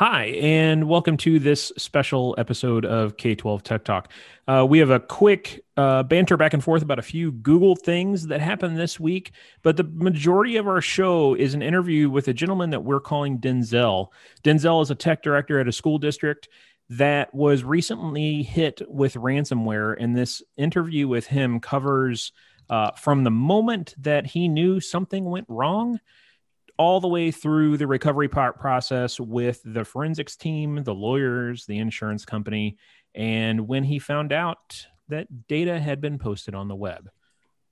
[0.00, 4.10] Hi, and welcome to this special episode of K 12 Tech Talk.
[4.48, 8.28] Uh, we have a quick uh, banter back and forth about a few Google things
[8.28, 9.32] that happened this week,
[9.62, 13.38] but the majority of our show is an interview with a gentleman that we're calling
[13.40, 14.06] Denzel.
[14.42, 16.48] Denzel is a tech director at a school district
[16.88, 22.32] that was recently hit with ransomware, and this interview with him covers
[22.70, 26.00] uh, from the moment that he knew something went wrong
[26.80, 31.76] all the way through the recovery part process with the forensics team, the lawyers, the
[31.76, 32.78] insurance company,
[33.14, 37.10] and when he found out that data had been posted on the web.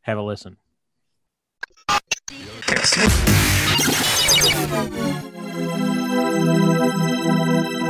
[0.03, 0.59] Have a listen.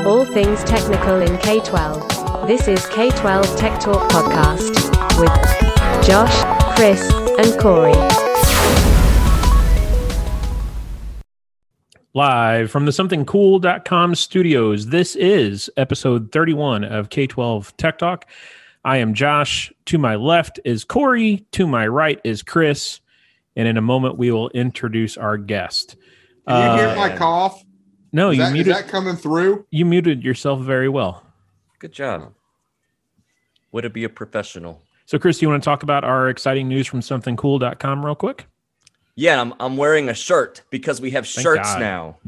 [0.07, 2.47] All things technical in K 12.
[2.47, 7.03] This is K 12 Tech Talk Podcast with Josh, Chris,
[7.41, 8.28] and Corey.
[12.19, 18.25] Live from the somethingcool.com studios, this is episode 31 of K 12 Tech Talk.
[18.85, 19.73] I am Josh.
[19.87, 21.47] To my left is Corey.
[21.53, 22.99] To my right is Chris.
[23.55, 25.95] And in a moment, we will introduce our guest.
[26.49, 27.63] Can you hear Uh, my cough?
[28.13, 28.75] No, Is you that, is muted.
[28.75, 29.65] that coming through?
[29.71, 31.23] you muted yourself very well.
[31.79, 32.33] Good job.
[33.71, 34.83] Way to be a professional.
[35.07, 38.47] So, Chris, do you want to talk about our exciting news from somethingcool.com real quick?
[39.19, 41.81] Yeah, I'm, I'm wearing a shirt because we have Thank shirts God.
[41.81, 42.19] now.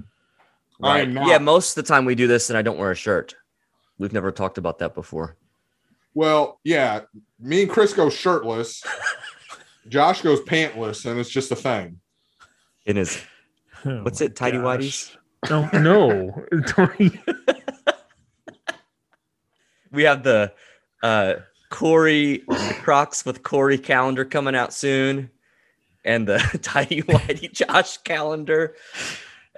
[0.82, 1.02] I Right.
[1.06, 1.28] am not.
[1.28, 3.36] Yeah, most of the time we do this and I don't wear a shirt.
[3.98, 5.36] We've never talked about that before.
[6.14, 7.02] Well, yeah.
[7.38, 8.82] Me and Chris go shirtless.
[9.88, 12.00] Josh goes pantless, and it's just a thing.
[12.86, 13.22] In his
[13.84, 14.80] Oh what's it, tidy gosh.
[14.80, 15.16] whities?
[15.48, 16.44] Oh, no.
[19.92, 20.52] We have the
[21.04, 21.34] uh
[21.70, 22.42] Corey
[22.82, 25.30] Crocs with Corey calendar coming out soon,
[26.04, 28.74] and the tidy whitey Josh calendar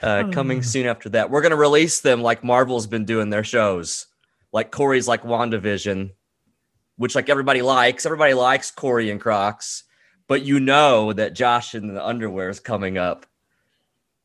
[0.02, 0.62] uh coming Oh.
[0.62, 1.30] soon after that.
[1.30, 4.06] We're gonna release them like Marvel's been doing their shows.
[4.52, 6.10] Like Corey's like WandaVision,
[6.96, 8.04] which like everybody likes.
[8.04, 9.84] Everybody likes Corey and Crocs,
[10.28, 13.24] but you know that Josh in the underwear is coming up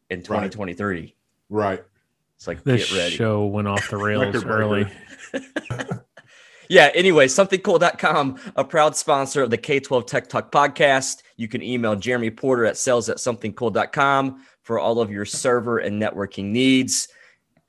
[0.10, 1.16] in 2023.
[1.50, 1.84] Right.
[2.36, 3.16] It's like this get ready.
[3.16, 4.88] show went off the rails early.
[6.70, 11.24] Yeah, anyway, somethingcool.com, a proud sponsor of the K12 Tech Talk podcast.
[11.38, 16.02] You can email Jeremy Porter at sales at somethingcool.com for all of your server and
[16.02, 17.08] networking needs.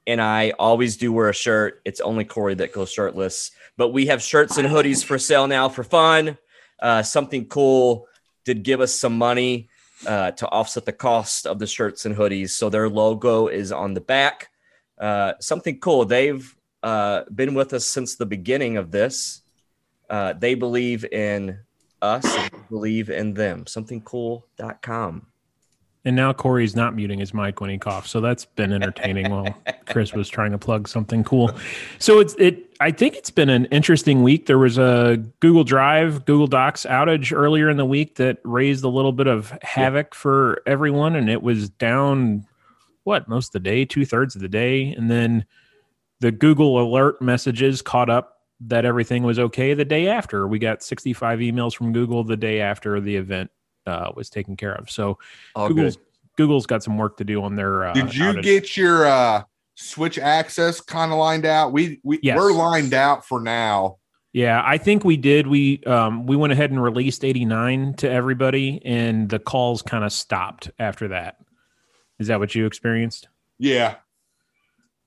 [0.06, 1.80] And I always do wear a shirt.
[1.84, 3.52] It's only Corey that goes shirtless.
[3.76, 6.38] But we have shirts and hoodies for sale now for fun.
[6.80, 8.06] Uh, Something Cool
[8.44, 9.68] did give us some money
[10.06, 12.50] uh, to offset the cost of the shirts and hoodies.
[12.50, 14.48] So their logo is on the back.
[14.98, 16.04] Uh, something cool.
[16.04, 19.42] They've uh, been with us since the beginning of this.
[20.08, 21.58] Uh, they believe in
[22.00, 22.24] us,
[22.70, 23.64] believe in them.
[23.64, 25.26] Somethingcool.com.
[26.04, 29.30] And now Corey's not muting his mic when he coughs, so that's been entertaining.
[29.30, 29.54] while
[29.86, 31.50] Chris was trying to plug something cool.
[31.98, 32.72] So it's it.
[32.80, 34.46] I think it's been an interesting week.
[34.46, 38.88] There was a Google Drive, Google Docs outage earlier in the week that raised a
[38.88, 42.46] little bit of havoc for everyone, and it was down
[43.02, 45.44] what most of the day, two thirds of the day, and then
[46.20, 50.48] the Google alert messages caught up that everything was okay the day after.
[50.48, 53.50] We got 65 emails from Google the day after the event
[53.86, 54.90] uh, was taken care of.
[54.90, 55.18] So
[55.54, 56.04] All Google's good.
[56.36, 57.86] Google's got some work to do on their.
[57.86, 58.42] Uh, Did you outage.
[58.42, 59.42] get your uh,
[59.76, 61.72] switch access kind of lined out?
[61.72, 62.36] We we Yes.
[62.36, 63.98] we're lined out for now.
[64.32, 65.46] Yeah, I think we did.
[65.46, 70.12] We um we went ahead and released 89 to everybody, and the calls kind of
[70.12, 71.38] stopped after that.
[72.18, 73.28] Is that what you experienced?
[73.58, 73.94] Yeah.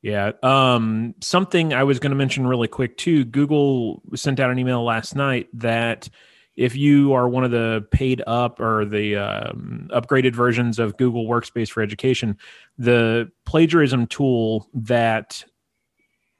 [0.01, 0.31] Yeah.
[0.41, 3.23] Um, something I was going to mention really quick too.
[3.23, 6.09] Google sent out an email last night that
[6.55, 11.25] if you are one of the paid up or the um, upgraded versions of Google
[11.25, 12.37] Workspace for Education,
[12.77, 15.43] the plagiarism tool that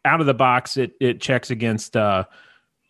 [0.04, 2.26] out of the box it it checks against uh,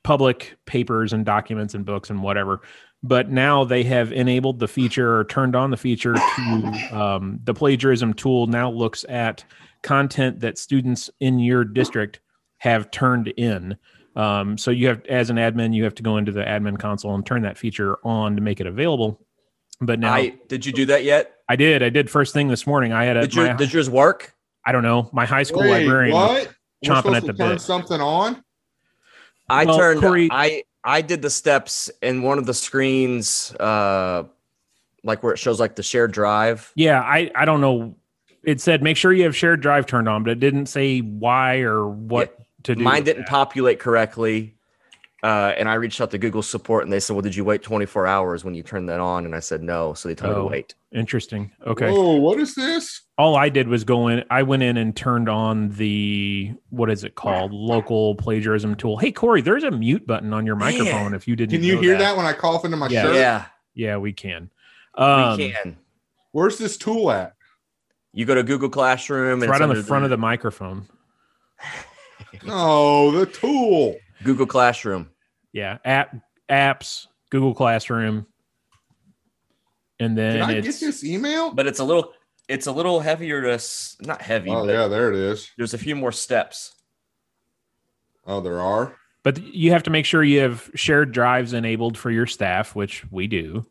[0.04, 2.62] public papers and documents and books and whatever.
[3.04, 7.54] But now they have enabled the feature or turned on the feature to um, the
[7.54, 9.44] plagiarism tool now looks at
[9.84, 12.20] content that students in your district
[12.58, 13.78] have turned in.
[14.16, 17.16] Um, so you have, as an admin, you have to go into the admin console
[17.16, 19.26] and turn that feature on to make it available.
[19.80, 21.34] But now I, I, did you do that yet?
[21.50, 21.82] I did.
[21.82, 22.94] I did first thing this morning.
[22.94, 24.34] I had a, Did, your, my, did yours work?
[24.66, 26.14] I don't know, my high school Wait, librarian.
[26.16, 26.54] what?
[26.86, 27.62] We're chomping supposed at to the turn bit.
[27.62, 28.44] something on.
[29.50, 34.24] I Well, turned Corey- I I did the steps in one of the screens uh
[35.04, 36.72] like where it shows like the shared drive.
[36.76, 37.96] Yeah, I, I don't know.
[38.44, 41.60] It said make sure you have shared drive turned on, but it didn't say why
[41.60, 42.84] or what to do.
[42.84, 43.30] Mine didn't that.
[43.30, 44.56] populate correctly.
[45.24, 47.62] Uh, and I reached out to Google support and they said, Well, did you wait
[47.62, 49.26] 24 hours when you turned that on?
[49.26, 49.94] And I said, No.
[49.94, 50.44] So they told me Oh.
[50.46, 50.74] to wait.
[50.92, 51.52] Interesting.
[51.68, 51.90] Okay.
[51.92, 53.02] Oh, what is this?
[53.20, 54.24] All I did was go in.
[54.32, 57.54] I went in and turned on the what is it called?
[57.54, 58.98] Local plagiarism tool.
[58.98, 60.74] Hey Corey, there's a mute button on your Man.
[60.76, 61.14] microphone.
[61.14, 62.18] If you didn't, Can you know hear that.
[62.18, 63.04] when I cough into my Yeah.
[63.04, 63.16] shirt?
[63.16, 63.46] Yeah,
[63.76, 64.50] Yeah, we can.
[64.96, 65.78] Um, we can.
[66.32, 67.36] Where's this tool at?
[68.14, 70.18] You go to Google Classroom It's and right it's on the under front of the
[70.18, 70.88] microphone.
[72.48, 73.96] oh, the tool.
[74.24, 75.10] Google Classroom.
[75.54, 76.16] Yeah, app
[76.50, 78.26] apps, Google Classroom,
[80.00, 81.52] and then Did I it's get this email?
[81.52, 82.14] But it's a little
[82.48, 83.64] it's a little heavier to
[84.02, 85.50] not heavy, Oh but yeah, there it is.
[85.58, 86.74] there's a few more steps.
[88.28, 88.96] Oh, there are.
[89.24, 93.04] but you have to make sure you have shared drives enabled for your staff, which
[93.12, 93.66] we do.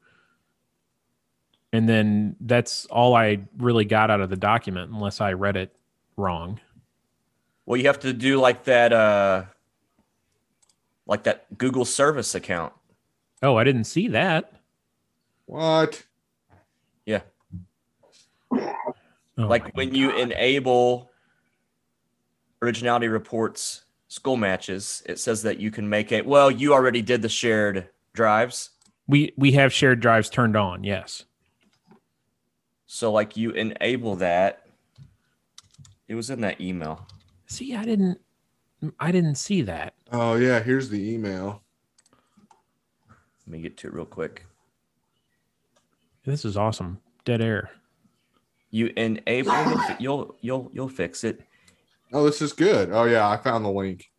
[1.73, 5.75] And then that's all I really got out of the document, unless I read it
[6.17, 6.59] wrong.
[7.65, 9.45] Well, you have to do like that uh
[11.07, 12.73] like that Google service account.
[13.43, 14.53] Oh, I didn't see that.
[15.47, 16.05] What?
[17.07, 17.23] Yeah.
[18.53, 18.75] Oh
[19.37, 21.11] like when you enable
[22.63, 27.23] originality reports school matches, it says that you can make it well, you already did
[27.23, 28.71] the shared drives.
[29.07, 30.83] we we have shared drives turned on.
[30.85, 31.25] Yes.
[32.93, 34.67] So like you enable that.
[36.09, 37.07] It was in that email.
[37.47, 38.21] See, I didn't.
[38.99, 39.95] I didn't see that.
[40.11, 41.63] Oh yeah, here's the email.
[43.47, 44.45] Let me get to it real quick.
[46.25, 46.99] This is awesome.
[47.25, 47.71] Dead air.
[48.73, 51.43] You enable you'll you'll you'll you'll fix it.
[52.13, 52.91] Oh, this is good.
[52.91, 54.11] Oh yeah, I found the link.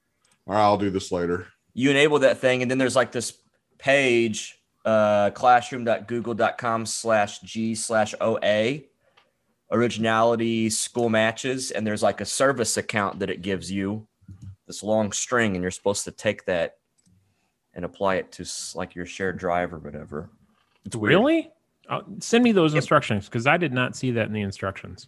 [0.47, 1.47] All right, I'll do this later.
[1.73, 3.33] You enable that thing, and then there's like this
[3.77, 8.81] page, uh, classroom.google.com slash G slash OA,
[9.71, 14.07] originality school matches, and there's like a service account that it gives you,
[14.67, 16.77] this long string, and you're supposed to take that
[17.73, 18.45] and apply it to
[18.75, 20.29] like your shared drive or whatever.
[20.85, 21.11] It's weird.
[21.15, 21.51] Really?
[21.89, 25.07] Uh, send me those instructions because I did not see that in the instructions.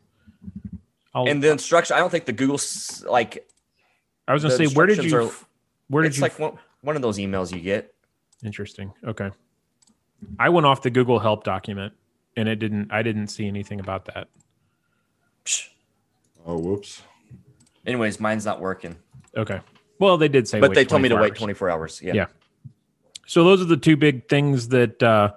[1.14, 2.60] I'll, And the instruction, I don't think the Google
[3.06, 3.48] like
[4.28, 5.26] I was going to say, where did you?
[5.26, 5.48] f-
[5.90, 6.22] where did you it's you?
[6.24, 7.94] like one, one of those emails you get.
[8.44, 8.92] Interesting.
[9.06, 9.30] Okay.
[10.40, 11.94] I went off the Google Help document,
[12.36, 12.92] and it didn't.
[12.92, 14.28] I didn't see anything about that.
[16.46, 17.02] Oh, whoops.
[17.86, 18.96] Anyways, mine's not working,
[19.36, 19.60] Okay.
[20.00, 21.38] Well, they did say, but wait they told me to 24 wait hours.
[21.38, 22.02] 24 hours.
[22.02, 22.14] Yeah.
[22.14, 22.26] Yeah.
[23.26, 25.34] So those are the two big things that uh,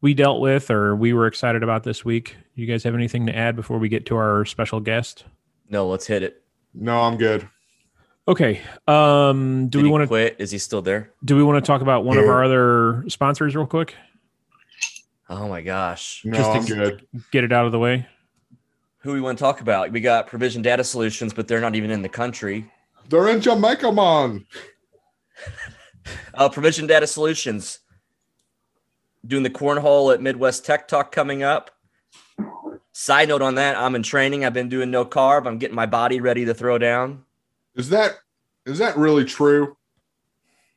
[0.00, 2.36] we dealt with, or we were excited about this week.
[2.54, 5.24] You guys have anything to add before we get to our special guest?
[5.68, 6.42] No, let's hit it.
[6.72, 7.48] No, I'm good.
[8.26, 8.62] Okay.
[8.88, 10.36] Um, do Did we want to quit?
[10.38, 11.10] Is he still there?
[11.24, 13.94] do we want to talk about one of our other sponsors real quick?
[15.28, 16.22] Oh my gosh.
[16.24, 17.06] No, Just I'm good.
[17.32, 18.06] Get it out of the way.
[18.98, 19.92] Who we want to talk about?
[19.92, 22.70] We got Provision Data Solutions, but they're not even in the country.
[23.10, 24.46] They're in Jamaica, man.
[26.34, 27.78] Uh, Provision Data Solutions
[29.26, 31.70] doing the cornhole at Midwest Tech Talk coming up.
[32.92, 34.44] Side note on that, I'm in training.
[34.44, 35.46] I've been doing no carb.
[35.46, 37.24] I'm getting my body ready to throw down
[37.76, 38.12] Is that
[38.66, 39.76] is that really true?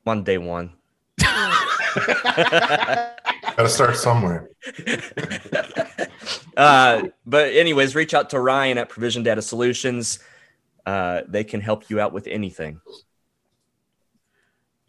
[0.05, 0.71] on day one.
[1.19, 3.17] Got
[3.57, 4.49] to start somewhere.
[6.57, 10.19] uh, but anyways, reach out to Ryan at Provision Data Solutions.
[10.85, 12.79] Uh, they can help you out with anything,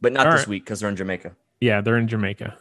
[0.01, 0.49] but not All this right.
[0.49, 1.35] week because they're in Jamaica.
[1.61, 2.57] Yeah, they're in Jamaica.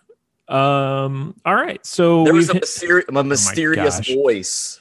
[0.47, 1.35] Um.
[1.45, 1.85] All right.
[1.85, 4.13] So There was we've a, hit- mysteri- a mysterious gosh.
[4.15, 4.79] voice.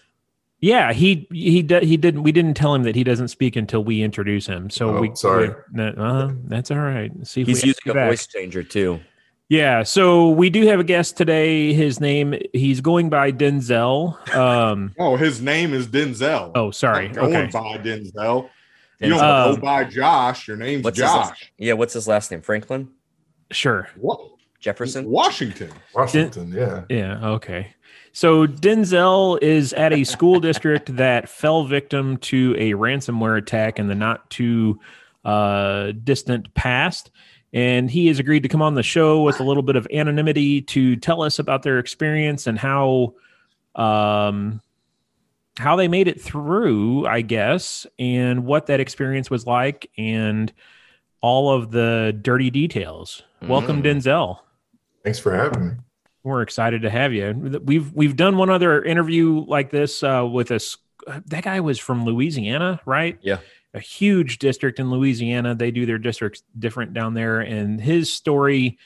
[0.60, 2.22] Yeah, he he he didn't.
[2.22, 4.70] We didn't tell him that he doesn't speak until we introduce him.
[4.70, 5.50] So Oh, we sorry.
[5.72, 7.10] we- uh, that's all right.
[7.26, 8.08] See if He's we using a back.
[8.10, 9.00] voice changer too.
[9.48, 11.72] Yeah, so we do have a guest today.
[11.72, 14.16] His name he's going by Denzel.
[14.34, 16.50] Um Oh, his name is Denzel.
[16.56, 17.08] oh sorry.
[17.08, 17.50] Not going Okay.
[17.52, 18.48] by Denzel.
[18.98, 20.48] You don't Um, go by Josh.
[20.48, 21.52] Your name's What's last- Josh.
[21.58, 22.40] Yeah, what's his last name?
[22.40, 22.88] Franklin
[23.52, 23.88] Sure.
[23.96, 24.18] What?
[24.58, 25.08] Jefferson.
[25.08, 25.70] Washington.
[25.94, 26.82] Washington, yeah.
[26.88, 27.68] Yeah, okay.
[28.16, 33.88] So Denzel is at a school district that fell victim to a ransomware attack in
[33.88, 34.80] the not too
[35.26, 37.10] uh, distant past.
[37.52, 40.62] And he has agreed to come on the show with a little bit of anonymity
[40.62, 43.12] to tell us about their experience and how
[43.74, 44.62] um,
[45.58, 50.50] how they made it through, I guess, and what that experience was like, and
[51.20, 53.24] all of the dirty details.
[53.42, 54.00] Welcome, Mm.
[54.00, 54.38] Denzel.
[55.04, 55.74] Thanks for having me.
[56.26, 57.60] We're excited to have you.
[57.64, 60.76] We've we've done one other interview like this uh, with us.
[61.26, 63.16] That guy was from Louisiana, right?
[63.22, 63.38] Yeah.
[63.74, 65.54] a huge district in Louisiana.
[65.54, 68.76] They do their districts different down there, and his story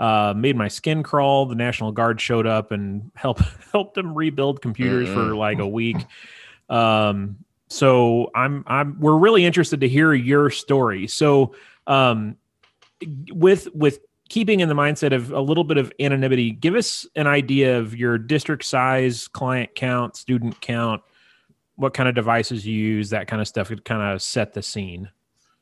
[0.00, 1.44] uh, made my skin crawl.
[1.44, 3.42] The National Guard showed up and helped
[3.72, 5.98] helped him rebuild computers for like a week.
[6.70, 7.36] Um,
[7.68, 11.06] so I'm I'm we're really interested to hear your story.
[11.06, 11.54] So
[11.86, 12.36] um,
[13.30, 17.26] with with keeping in the mindset of a little bit of anonymity, give us an
[17.26, 21.02] idea of your district size, client count, student count,
[21.76, 24.62] what kind of devices you use, that kind of stuff could kind of set the
[24.62, 25.08] scene.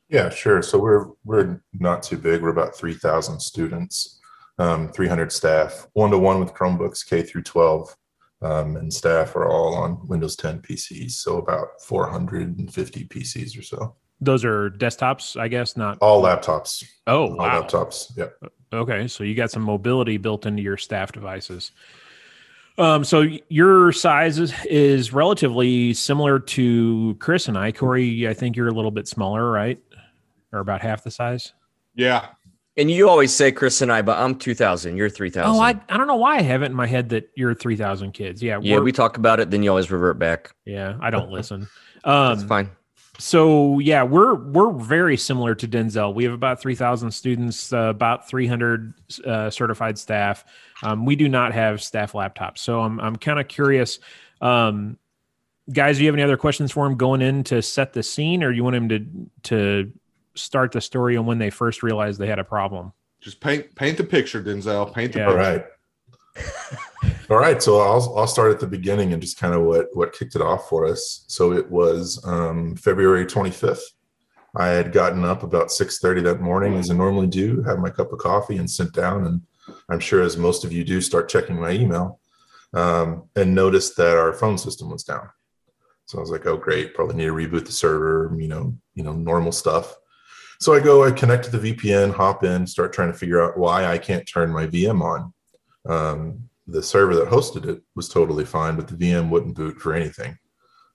[0.09, 0.61] Yeah, sure.
[0.61, 2.41] So we're we're not too big.
[2.41, 4.19] We're about three thousand students,
[4.57, 7.93] um, three hundred staff, one to one with Chromebooks K through twelve,
[8.41, 11.11] um, and staff are all on Windows 10 PCs.
[11.11, 13.95] So about four hundred and fifty PCs or so.
[14.19, 16.83] Those are desktops, I guess, not All laptops.
[17.05, 17.61] Oh, All wow.
[17.61, 18.15] laptops.
[18.17, 18.37] Yep.
[18.73, 21.71] Okay, so you got some mobility built into your staff devices.
[22.79, 27.71] Um, so your size is, is relatively similar to Chris and I.
[27.71, 29.79] Corey, I think you're a little bit smaller, right?
[30.53, 31.53] Or about half the size.
[31.95, 32.27] Yeah.
[32.75, 34.95] And you always say Chris and I, but I'm 2,000.
[34.97, 35.49] You're 3,000.
[35.49, 38.11] Oh, I, I don't know why I have it in my head that you're 3,000
[38.11, 38.43] kids.
[38.43, 38.59] Yeah.
[38.61, 40.51] yeah, we're- talk about it, then you always revert back.
[40.65, 41.67] yeah, I don't listen.
[42.05, 42.69] That's Um, fine.
[43.17, 46.13] So yeah, we're we're very similar to Denzel.
[46.13, 48.93] We have about three thousand students, uh, about three hundred
[49.25, 50.45] uh, certified staff.
[50.83, 53.99] Um, we do not have staff laptops, so I'm I'm kind of curious,
[54.41, 54.97] um,
[55.73, 55.97] guys.
[55.97, 58.51] Do you have any other questions for him going in to set the scene, or
[58.51, 59.05] you want him to
[59.43, 59.91] to
[60.35, 62.93] start the story on when they first realized they had a problem?
[63.19, 64.93] Just paint paint the picture, Denzel.
[64.93, 65.25] Paint the Yeah.
[65.25, 65.37] Picture.
[65.37, 67.13] right.
[67.29, 67.61] All right.
[67.61, 70.41] So I'll I'll start at the beginning and just kind of what what kicked it
[70.41, 71.25] off for us.
[71.27, 73.81] So it was um, February 25th.
[74.55, 78.13] I had gotten up about 6:30 that morning, as I normally do, have my cup
[78.13, 79.41] of coffee and sit down, and
[79.89, 82.21] I'm sure as most of you do, start checking my email,
[82.73, 85.29] um, and noticed that our phone system was down.
[86.05, 86.95] So I was like, "Oh, great!
[86.95, 89.97] Probably need to reboot the server." You know, you know, normal stuff.
[90.61, 93.57] So I go, I connect to the VPN, hop in, start trying to figure out
[93.57, 95.33] why I can't turn my VM on.
[95.85, 99.93] Um, the server that hosted it was totally fine, but the VM wouldn't boot for
[99.93, 100.37] anything.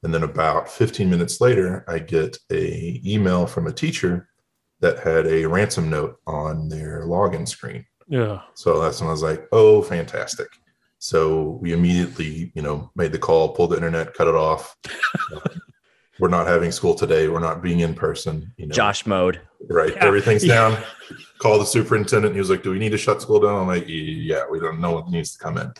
[0.03, 4.29] And then about 15 minutes later, I get a email from a teacher
[4.81, 7.87] that had a ransom note on their login screen.
[8.09, 8.41] Yeah.
[8.55, 10.49] So that's when I was like, oh, fantastic.
[10.99, 14.77] So we immediately, you know, made the call, pulled the internet, cut it off.
[16.19, 17.29] we're not having school today.
[17.29, 18.53] We're not being in person.
[18.57, 19.41] You know, Josh mode.
[19.69, 19.95] right?
[19.95, 20.05] Yeah.
[20.05, 20.55] Everything's Yeah.
[20.71, 20.83] down.
[21.43, 22.35] Call the superintendent.
[22.35, 24.81] He was like, "Do we need to shut school down?" I'm like, "Yeah, we don't
[24.81, 25.73] know what needs to come in."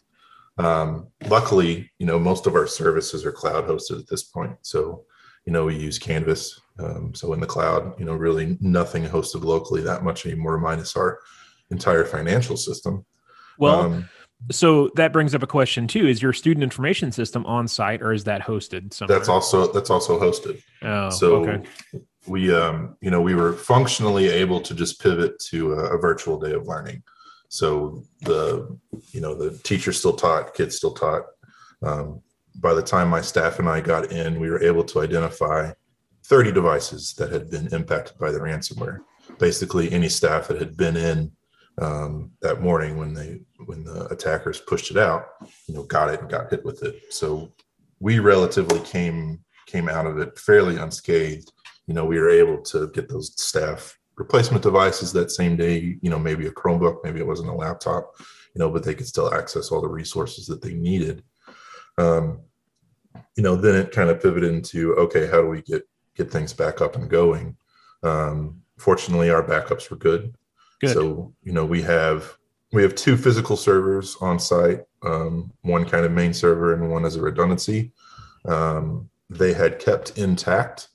[0.59, 5.05] Um, luckily, you know, most of our services are cloud hosted at this point, so
[5.47, 6.61] you know we use Canvas.
[6.81, 10.97] Um, so in the cloud, you know, really nothing hosted locally that much anymore, minus
[10.97, 11.21] our
[11.71, 13.05] entire financial system.
[13.57, 14.09] Well, Um,
[14.51, 18.13] so that brings up a question too: Is your student information system on site, or
[18.13, 19.17] is that hosted somewhere?
[19.17, 20.61] that's also that's also hosted.
[20.83, 21.63] Oh, so okay.
[22.27, 26.39] We um you know we were functionally able to just pivot to a, a virtual
[26.39, 27.03] day of learning.
[27.49, 28.79] So the
[29.11, 31.25] you know the teacher still taught kids still taught.
[31.83, 32.23] Um,
[32.57, 35.73] by the time my staff and i got in we were able to identify
[36.25, 38.99] 30 devices that had been impacted by the ransomware.
[39.39, 41.33] Basically any staff that had been in
[41.79, 45.25] um, that morning when they when the attackers pushed it out
[45.67, 47.13] you know got it and got hit with it.
[47.13, 47.53] So
[47.99, 51.51] we relatively came came out of it fairly unscathed
[51.93, 56.09] you know, we were able to get those staff replacement devices that same day, you
[56.09, 58.15] know, maybe a Chromebook, maybe it wasn't a laptop,
[58.55, 61.23] you know, but they could still access all the resources that they needed.
[61.99, 62.41] Um,
[63.37, 66.55] you know, then it kind of pivoted into, okay, how do we get, get things
[66.55, 67.59] back up and going?
[68.03, 70.35] Um, fortunately, our backups were good.
[70.81, 70.95] Good.
[70.95, 72.39] So, you know, we have,
[72.73, 77.05] we have two physical servers on site, um, one kind of main server and one
[77.05, 77.93] as a redundancy.
[78.47, 80.89] Um, they had kept intact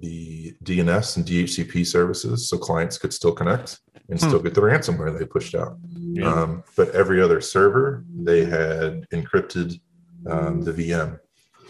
[0.00, 5.16] the DNS and DHCP services so clients could still connect and still get the ransomware
[5.18, 5.78] they pushed out.
[5.90, 6.32] Yeah.
[6.32, 9.80] Um, but every other server, they had encrypted
[10.26, 11.18] um, the VM.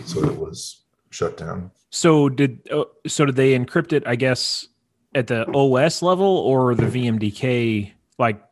[0.04, 1.70] So it was shut down.
[1.90, 4.06] So did uh, so did they encrypt it?
[4.06, 4.68] I guess
[5.14, 7.92] at the OS level or the VMDK?
[8.18, 8.42] Like,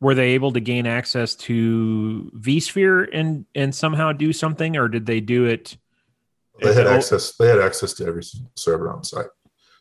[0.00, 5.06] were they able to gain access to vSphere and and somehow do something, or did
[5.06, 5.76] they do it?
[6.62, 7.36] They had access.
[7.36, 8.22] They had access to every
[8.56, 9.26] server on site.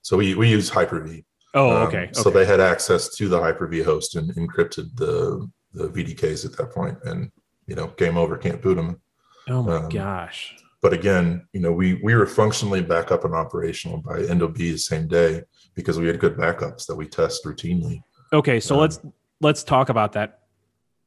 [0.01, 1.23] So we, we use Hyper-V.
[1.53, 2.09] Oh, Um, okay.
[2.13, 2.39] So okay.
[2.39, 6.97] they had access to the Hyper-V host and encrypted the the VDKs at that point,
[7.03, 7.31] and
[7.65, 9.01] you know, game over, can't boot them.
[9.49, 10.55] oh my um, gosh.
[10.81, 14.53] But again, you know, we we were functionally back up and operational by end of
[14.53, 15.41] B the same day
[15.75, 18.01] because we had good backups that we test routinely.
[18.33, 18.99] Okay, so um, let's
[19.41, 20.41] let's talk about that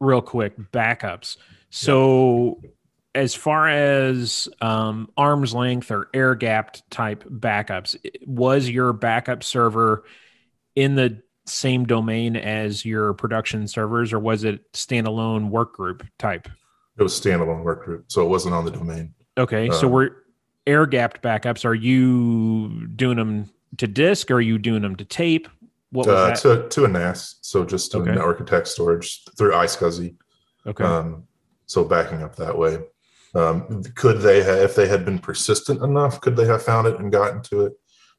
[0.00, 0.56] real quick.
[0.72, 1.36] Backups.
[1.70, 2.60] So,
[3.16, 7.96] as far as um, arm's length or air gapped type backups,
[8.26, 10.04] was your backup server
[10.74, 16.48] in the same domain as your production servers, or was it standalone work group type?
[16.98, 19.14] It was standalone work group, so it wasn't on the domain.
[19.38, 20.10] Okay, so Um, we're
[20.66, 21.64] air gapped backups.
[21.64, 24.30] Are you doing them to disk?
[24.30, 25.48] Or are you doing them to tape?
[25.90, 26.36] What was Uh, that?
[26.40, 28.10] to to a NAS, so just to Okay.
[28.12, 30.16] network attack storage through iSCSI.
[30.66, 30.84] okay.
[30.84, 31.24] Um,
[31.66, 32.78] so backing up that way.
[33.34, 36.98] Um, could they have, if they had been persistent enough, could they have found it
[36.98, 37.72] and gotten to it?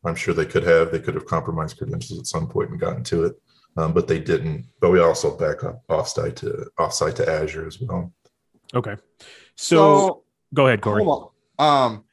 [0.06, 0.92] I'm sure they could have.
[0.92, 3.36] They could have compromised credentials at some point and gotten to it,
[3.78, 4.66] um, but they didn't.
[4.80, 8.14] But we also back up offsite to offsite to Azure as well.
[8.74, 8.96] okay.
[9.56, 10.24] So,
[10.54, 11.04] go ahead, Corey.
[11.04, 11.92] Hold on.
[11.92, 12.04] Um,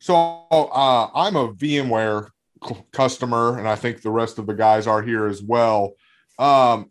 [0.00, 0.14] so
[0.50, 2.30] uh, I'm a VMware
[2.66, 5.92] c- customer, and I think the rest of the guys are here as well.
[6.38, 6.90] Um,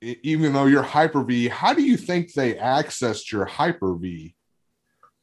[0.00, 4.34] even though you're Hyper V, how do you think they accessed your Hyper V?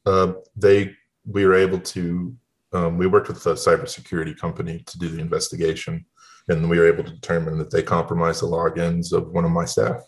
[0.06, 0.94] Uh, they
[1.26, 2.34] we were able to.
[2.72, 6.04] Um, we worked with a cybersecurity company to do the investigation,
[6.48, 9.64] and we were able to determine that they compromised the logins of one of my
[9.64, 10.02] staff.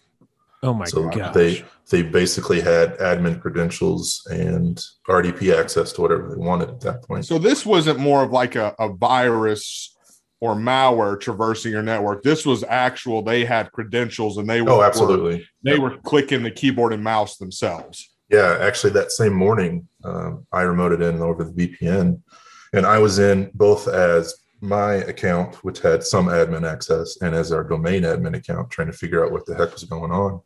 [0.62, 1.35] Oh my so gosh.
[1.35, 7.03] they they basically had admin credentials and RDP access to whatever they wanted at that
[7.05, 7.25] point.
[7.25, 9.95] So this wasn't more of like a, a virus
[10.41, 12.23] or malware traversing your network.
[12.23, 13.23] This was actual.
[13.23, 15.47] They had credentials, and they were oh, absolutely.
[15.62, 18.15] they were clicking the keyboard and mouse themselves.
[18.28, 22.21] Yeah, actually, that same morning, um, I remoted in over the VPN,
[22.73, 27.52] and I was in both as my account, which had some admin access, and as
[27.52, 30.40] our domain admin account, trying to figure out what the heck was going on.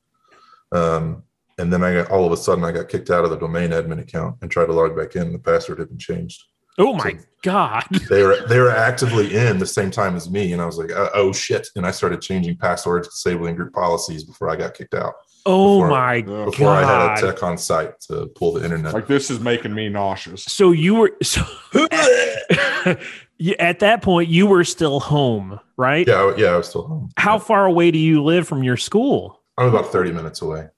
[0.73, 1.23] Um,
[1.59, 3.71] and then I got all of a sudden I got kicked out of the domain
[3.71, 5.23] admin account and tried to log back in.
[5.23, 6.43] And the password had been changed.
[6.79, 7.85] oh my god.
[8.09, 10.91] They were they were actively in the same time as me, and I was like,
[10.93, 11.69] oh, oh shit!
[11.77, 15.15] And I started changing passwords, disabling group policies before I got kicked out.
[15.47, 16.45] Oh Before- my god!
[16.47, 18.93] Before I had a tech on site to pull the internet.
[18.95, 20.45] Like this is making me nauseous.
[20.45, 21.43] So you were so
[23.59, 26.07] at that point you were still home, right?
[26.07, 27.11] yeah, yeah, I was still home.
[27.17, 29.41] How far away do you live from your school?
[29.59, 30.69] I'm about 30 minutes away.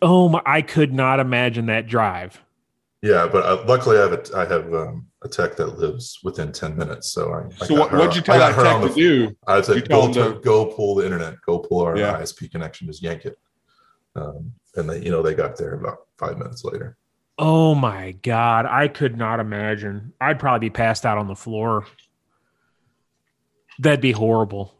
[0.00, 0.42] Oh my!
[0.46, 2.42] I could not imagine that drive.
[3.02, 6.50] Yeah, but uh, luckily I have a, I have um, a tech that lives within
[6.50, 7.10] 10 minutes.
[7.12, 9.36] So I, I So what, her- what'd you tell that tech to the- do?
[9.46, 12.20] I said, go, to, to- go pull the internet, go pull our Yeah.
[12.20, 13.38] ISP connection, just yank it.
[14.18, 16.96] Um, and they, you know, they got there about five minutes later.
[17.38, 18.66] Oh my god!
[18.66, 20.12] I could not imagine.
[20.20, 21.86] I'd probably be passed out on the floor.
[23.78, 24.74] That'd be horrible.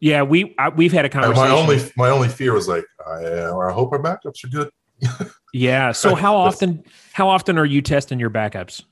[0.00, 1.48] Yeah, we I, we've had a And conversation.
[1.48, 4.70] my only, my only fear was like, I, I hope our backups are good.
[5.52, 5.92] yeah.
[5.92, 8.84] So how often how often are you testing your backups?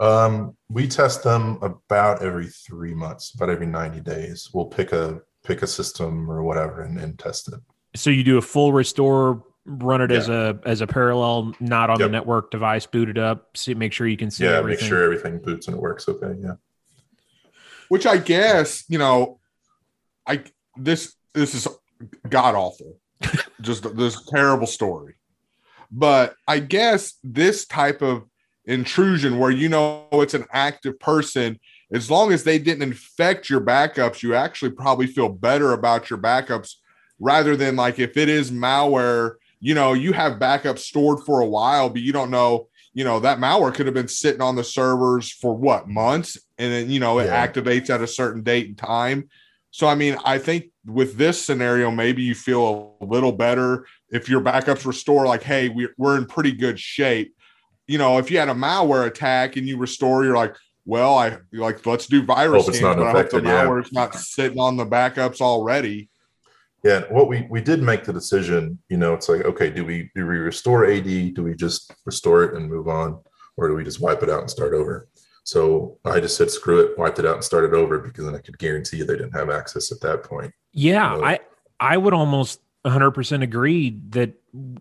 [0.00, 4.50] Um, we test them about every three months, about every 90 days.
[4.52, 7.60] We'll pick a, pick a system or whatever and, and test it.
[7.96, 11.98] So you do a full restore, run it as a as a parallel, not on
[11.98, 14.56] the network device, boot it up, see make sure you can see yeah.
[14.56, 14.84] everything.
[14.84, 16.08] Make sure everything boots and it works.
[16.08, 16.34] Okay.
[16.40, 16.54] Yeah.
[17.88, 19.38] Which I guess you know,
[20.26, 20.42] I
[20.76, 21.68] this this is
[22.28, 22.98] god awful,
[23.60, 25.14] just this terrible story.
[25.90, 28.24] But I guess this type of
[28.64, 31.60] intrusion, where you know it's an active person,
[31.92, 36.18] as long as they didn't infect your backups, you actually probably feel better about your
[36.18, 36.74] backups
[37.20, 39.34] rather than like if it is malware.
[39.60, 43.20] You know, you have backups stored for a while, but you don't know you know
[43.20, 47.00] that malware could have been sitting on the servers for what months and then you
[47.00, 47.46] know it Yeah.
[47.46, 49.28] activates at a certain date and time
[49.72, 54.28] so i mean i think with this scenario maybe you feel a little better if
[54.28, 57.34] your backups restore like hey we're, we're in pretty good shape
[57.88, 60.54] you know if you had a malware attack and you restore you're like
[60.86, 63.44] well i like let's do virus Hope it's scans, not but i hope the infected,
[63.44, 63.64] yeah.
[63.64, 66.08] malware's not sitting on the backups already
[66.84, 70.10] Yeah, what we we did make the decision, you know, it's like, okay, do we
[70.14, 71.04] do we restore AD?
[71.04, 73.18] Do we just restore it and move on,
[73.56, 75.08] or do we just wipe it out and start over?
[75.44, 78.38] So I just said, screw it, wiped it out and started over because then I
[78.38, 80.52] could guarantee you they didn't have access at that point.
[80.72, 81.14] Yeah.
[81.16, 81.40] I
[81.78, 84.32] I would almost 100% agree that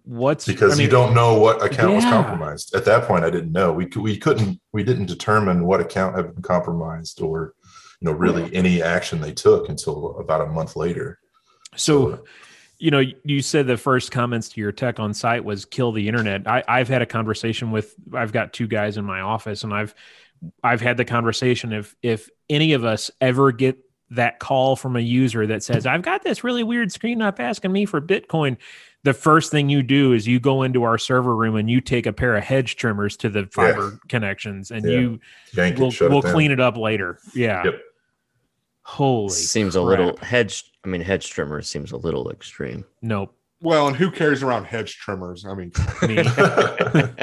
[0.04, 2.76] what's Because I mean, you don't know what account was compromised.
[2.76, 3.74] At that point, I didn't know.
[3.74, 7.54] We we couldn't we didn't determine what account had been compromised or
[8.00, 11.20] you know really any action they took until about a month later.
[11.75, 12.23] So,
[12.77, 16.07] you know, you said the first comments to your tech on site was kill the
[16.07, 16.47] internet.
[16.47, 19.95] I, I've had a conversation with I've got two guys in my office and I've
[20.63, 23.77] I've had the conversation if if any of us ever get
[24.09, 27.71] that call from a user that says, I've got this really weird screen up asking
[27.71, 28.57] me for Bitcoin.
[29.03, 32.05] The first thing you do is you go into our server room and you take
[32.05, 34.99] a pair of hedge trimmers to the fiber connections and Yeah.
[34.99, 35.19] you
[35.53, 37.19] Yank we'll, shut we'll it clean it up later.
[37.33, 37.63] Yeah.
[37.65, 37.81] Yep.
[38.83, 40.63] Holy seems a little hedge.
[40.84, 42.86] I mean, hedge trimmer seems a little extreme.
[43.02, 43.34] nope.
[43.62, 45.72] well and who carries around hedge trimmers i mean
[46.08, 46.17] Me.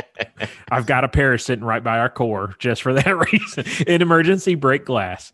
[0.72, 3.64] I've got a pair sitting right by our core just for that reason.
[3.92, 5.32] An emergency break glass.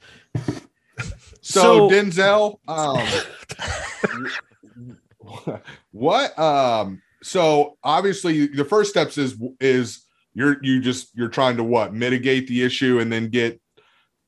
[1.42, 3.06] So, So- Denzel, um,
[5.92, 6.38] what?
[6.38, 11.92] Um, so obviously, the first steps is is you're you just you're trying to what
[11.94, 13.60] mitigate the issue and then get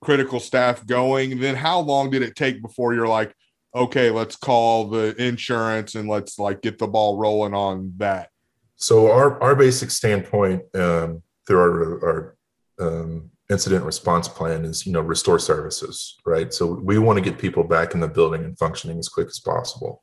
[0.01, 3.35] critical staff going, then how long did it take before you're like,
[3.75, 8.31] okay, let's call the insurance and let's like get the ball rolling on that?
[8.77, 12.37] So our our basic standpoint um, through our our
[12.81, 16.53] um, incident response plan is you know restore services, right?
[16.53, 19.41] So we want to get people back in the building and functioning as quick as
[19.41, 20.03] possible.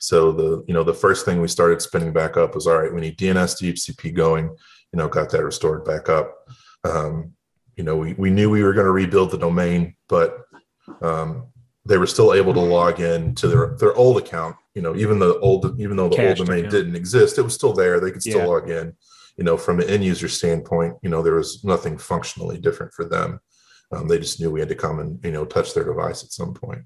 [0.00, 2.92] So the you know the first thing we started spinning back up was all right.
[2.92, 4.44] We need DNS DHCP going.
[4.92, 6.34] You know, got that restored back up.
[6.84, 7.32] Um,
[7.76, 10.38] you know, we we knew we were going to rebuild the domain, but
[11.02, 11.48] um,
[11.86, 14.56] they were still able to log in to their their old account.
[14.74, 16.72] You know, even the old even though the old domain account.
[16.72, 18.00] didn't exist, it was still there.
[18.00, 18.46] They could still Yeah.
[18.46, 18.94] log in.
[19.36, 23.04] You know, from an end user standpoint, you know, there was nothing functionally different for
[23.04, 23.40] them.
[23.92, 26.32] Um, they just knew we had to come and you know touch their device at
[26.32, 26.82] some point.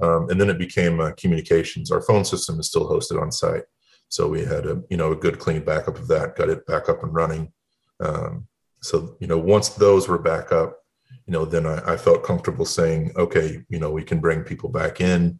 [0.00, 1.90] Um, and then it became uh, communications.
[1.90, 3.64] Our phone system is still hosted on site,
[4.08, 6.36] so we had a you know a good clean backup of that.
[6.36, 7.52] Got it back up and running.
[8.00, 8.46] Um,
[8.80, 10.78] so you know once those were back up,
[11.26, 14.70] you know then I, I felt comfortable saying, okay, you know we can bring people
[14.70, 15.38] back in.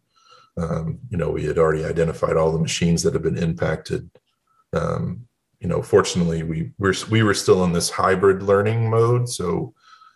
[0.57, 4.09] Um, you know we had already identified all the machines that have been impacted.
[4.73, 5.27] Um,
[5.59, 9.73] you know, fortunately, we we're we were still in this hybrid learning mode, so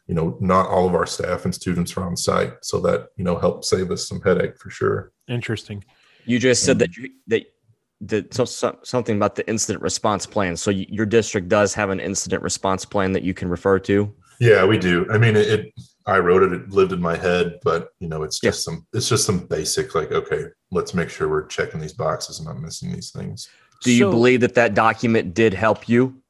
[0.08, 3.24] you know not all of our staff and students were on site so that you
[3.24, 5.84] know helped save us some headache for sure Interesting.
[6.26, 7.46] You just said that you, that
[8.02, 10.56] that so, so, something about the incident response plan.
[10.56, 14.14] So y- your district does have an incident response plan that you can refer to.
[14.40, 15.74] Yeah we do i mean it, it
[16.06, 18.50] i wrote it it lived in my head but you know it's Yeah.
[18.52, 22.40] just some it's just some basic like okay let's make sure we're checking these boxes
[22.40, 23.50] and not missing these things
[23.84, 26.22] Do you So- believe that that document did help you?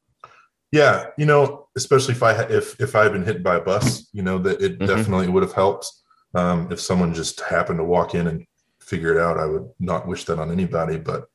[0.71, 3.61] yeah you know especially if i had if if i had been hit by a
[3.61, 4.87] bus you know that it Mhm.
[4.87, 5.89] definitely would have helped
[6.35, 8.45] um if someone just happened to walk in and
[8.79, 11.29] figure it out i would not wish that on anybody but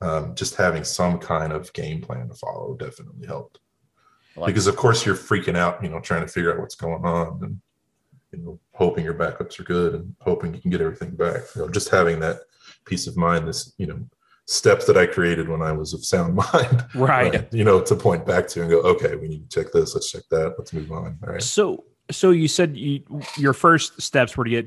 [0.00, 3.58] um, just having some kind of game plan to follow definitely helped
[4.38, 7.04] Like- because of course you're freaking out you know trying to figure out what's going
[7.04, 7.60] on and
[8.32, 11.62] you know hoping your backups are good and hoping you can get everything back you
[11.62, 12.40] know just having that
[12.84, 13.98] peace of mind this you know
[14.46, 17.34] steps that i created when i was of sound mind Right.
[17.34, 19.94] uh, you know to point back to and go okay we need to check this
[19.94, 23.02] let's check that let's move on all right So, so you said you,
[23.36, 24.66] your first steps were to get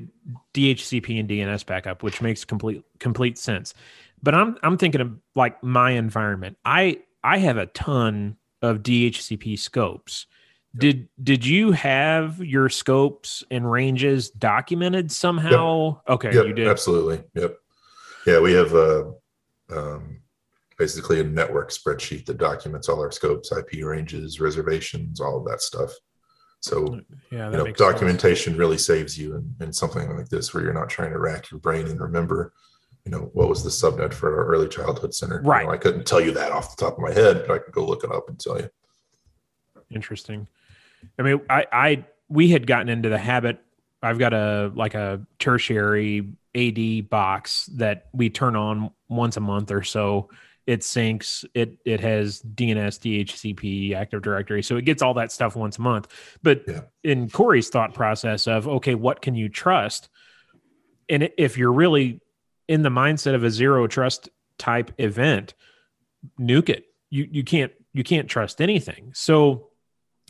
[0.53, 3.73] DHCP and DNS backup, which makes complete complete sense.
[4.21, 6.57] But I'm I'm thinking of like my environment.
[6.63, 10.27] I I have a ton of DHCP scopes.
[10.77, 15.99] Did did you have your scopes and ranges documented somehow?
[16.07, 16.67] Okay, yep, you did.
[16.67, 17.57] absolutely yep
[18.25, 19.11] yeah we have a
[19.69, 20.21] um,
[20.77, 25.61] basically a network spreadsheet that documents all our scopes ip ranges reservations all of that
[25.61, 25.91] stuff
[26.61, 27.91] so Yeah, that you know, makes sense.
[27.91, 31.49] documentation really saves you in, in something like this where you're not trying to rack
[31.51, 32.53] your brain and remember,
[33.05, 35.37] you know, what was the subnet for our early childhood center.
[35.37, 35.67] You know, Right.
[35.67, 37.85] I couldn't tell you that off the top of my head, but I could go
[37.85, 38.69] look it up and tell you.
[39.89, 40.47] Interesting.
[41.17, 43.59] I mean, I, I, we had gotten into the habit.
[44.03, 49.71] I've got a like a tertiary AD box that we turn on once a month
[49.71, 50.29] or so.
[50.65, 51.43] It syncs.
[51.53, 55.81] It it has DNS, DHCP, Active Directory, so it gets all that stuff once a
[55.81, 56.07] month.
[56.41, 56.81] But Yeah.
[57.03, 60.09] in Corey's thought process of okay, what can you trust?
[61.09, 62.20] And if you're really
[62.71, 65.53] in the mindset of a zero trust type event,
[66.39, 66.85] nuke it.
[67.09, 69.11] You you can't you can't trust anything.
[69.13, 69.67] So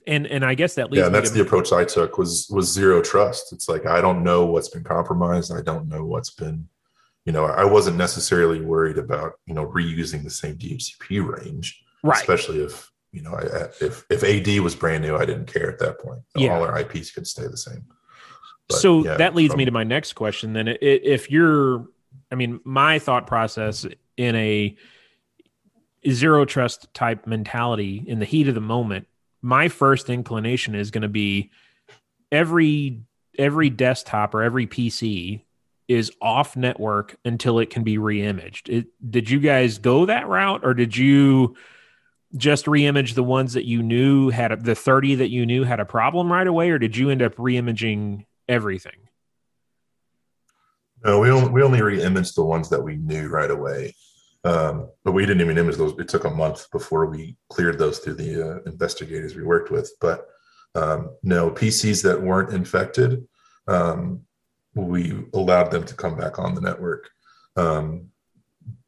[0.08, 3.00] and and I guess that leads Yeah, that's the approach I took was was zero
[3.04, 3.54] trust.
[3.54, 5.54] It's like I don't know what's been compromised.
[5.54, 6.68] I don't know what's been,
[7.26, 12.18] you know, I wasn't necessarily worried about you know reusing the same DHCP range, right.
[12.18, 15.78] especially if you know I- if if AD was brand new, I didn't care at
[15.78, 16.22] that point.
[16.36, 16.56] Yeah.
[16.56, 17.86] All our IPs could stay the same.
[18.68, 21.86] But, so yeah, that leads from- me to my next question then if you're
[22.32, 23.86] i mean my thought process
[24.18, 24.76] in a
[26.10, 29.08] zero trust type mentality in the heat of the moment
[29.42, 31.52] my first inclination is going to be
[32.32, 33.02] every
[33.38, 35.42] every desktop or every pc
[35.92, 38.70] is off network until it can be reimaged.
[38.70, 41.56] It, did you guys go that route or did you
[42.38, 45.82] just reimage the ones that you knew had a, the 30 that you knew had
[45.82, 49.10] a problem right away or did you end up reimaging everything
[51.04, 53.96] No, we only we only re-imaged the ones that we knew right away,
[54.44, 55.98] um, but we didn't even image those.
[56.00, 59.92] It took a month before we cleared those through the uh, investigators we worked with.
[60.00, 60.28] But
[60.76, 63.28] um, no PCs that weren't infected,
[63.68, 64.22] um,
[64.76, 67.10] we allowed them to come back on the network
[67.56, 68.08] um,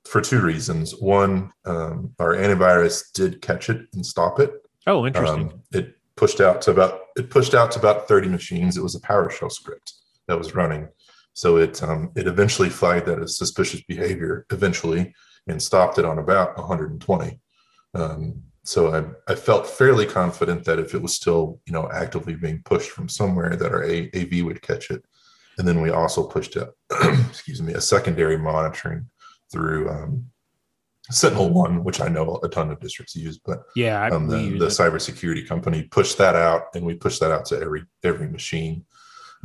[0.06, 0.96] for two reasons.
[0.96, 4.52] One, um, our antivirus did catch it and stop it.
[4.88, 8.78] oh interesting Um, it pushed out to about it pushed out to about 30 machines.
[8.78, 9.94] It was a PowerShell script
[10.28, 10.88] that was running.
[11.34, 15.14] So it um, it eventually flagged that as suspicious behavior eventually
[15.48, 17.40] and stopped it on about 120.
[17.96, 18.94] Um, so
[19.28, 22.92] I, I felt fairly confident that if it was still you know actively being pushed
[22.92, 25.04] from somewhere that our A, AV would catch it.
[25.58, 26.72] And then we also pushed a
[27.30, 29.10] excuse me a secondary monitoring
[29.52, 30.26] through um,
[31.12, 34.68] Sentinel One, which I know a ton of districts use, but Yeah, um, the, the
[34.68, 34.70] it.
[34.70, 38.86] cybersecurity company pushed that out, and we pushed that out to every every machine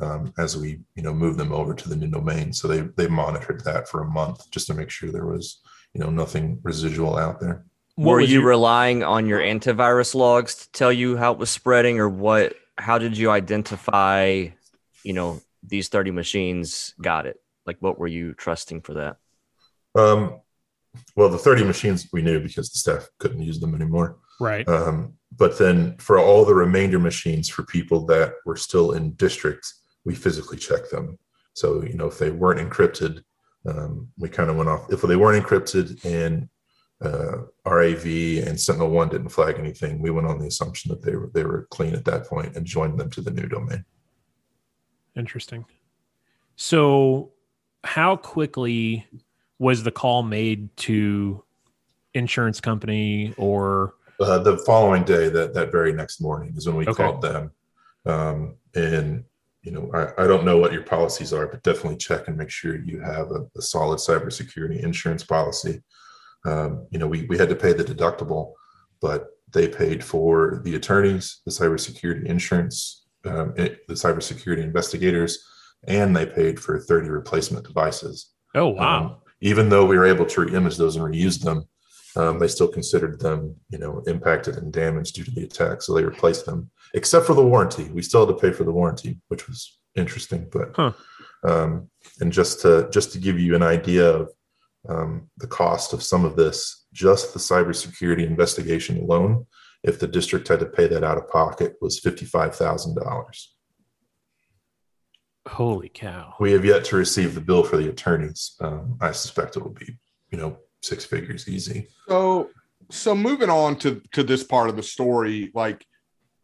[0.00, 2.52] um, as we you know move them over to the new domain.
[2.52, 5.60] So they they monitored that for a month just to make sure there was
[5.94, 7.64] you know nothing residual out there.
[7.96, 11.50] What Were you your- relying on your antivirus logs to tell you how it was
[11.50, 12.54] spreading, or what?
[12.76, 14.46] How did you identify,
[15.02, 17.36] you know, these thirty machines got it?
[17.66, 19.16] Like, what were you trusting for that?
[19.94, 20.40] Um,
[21.16, 24.18] well, the 30 machines we knew because the staff couldn't use them anymore.
[24.40, 24.66] right?
[24.68, 29.82] Um, but then for all the remainder machines for people that were still in districts,
[30.04, 31.18] we physically checked them.
[31.54, 33.22] So, you know, if they weren't encrypted,
[33.66, 34.90] um, we kind of went off.
[34.92, 36.48] If they weren't encrypted and
[37.02, 38.06] uh, our AV
[38.46, 41.44] and Sentinel One didn't flag anything, we went on the assumption that they were they
[41.44, 43.84] were clean at that point and joined them to the new domain.
[45.16, 45.64] Interesting.
[46.56, 47.32] So,
[47.84, 49.06] how quickly
[49.58, 51.44] was the call made to
[52.14, 56.86] insurance company or Uh, the following day, that that very next morning, is when we
[56.86, 57.04] Okay.
[57.04, 57.50] called them.
[58.06, 59.24] Um, and
[59.62, 62.50] you know, I, I don't know what your policies are, but definitely check and make
[62.50, 65.82] sure you have a, a solid cybersecurity insurance policy.
[66.44, 68.52] Um, you know, we we had to pay the deductible,
[69.00, 75.44] but they paid for the attorneys, the cybersecurity insurance, um, it, the cybersecurity investigators,
[75.86, 78.30] and they paid for 30 replacement devices.
[78.54, 81.64] oh wow Um, even though we were able to re-image those and reuse them,
[82.16, 85.82] um, they still considered them, you know, impacted and damaged due to the attack.
[85.82, 87.84] So they replaced them, except for the warranty.
[87.84, 90.48] We still had to pay for the warranty, which was interesting.
[90.50, 90.92] But Huh.
[91.44, 91.90] um,
[92.20, 94.32] and just to just to give you an idea of
[94.88, 99.46] um, the cost of some of this, just the cybersecurity investigation alone,
[99.82, 103.54] if the district had to pay that out of pocket, was fifty-five thousand dollars.
[105.46, 108.54] holy cow We have yet to receive the bill for the attorneys.
[108.60, 109.98] Um, I suspect it will be,
[110.30, 111.88] you know, six figures easy.
[112.08, 112.50] So
[112.90, 115.84] so moving on to to this part of the story, like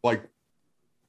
[0.02, 0.22] like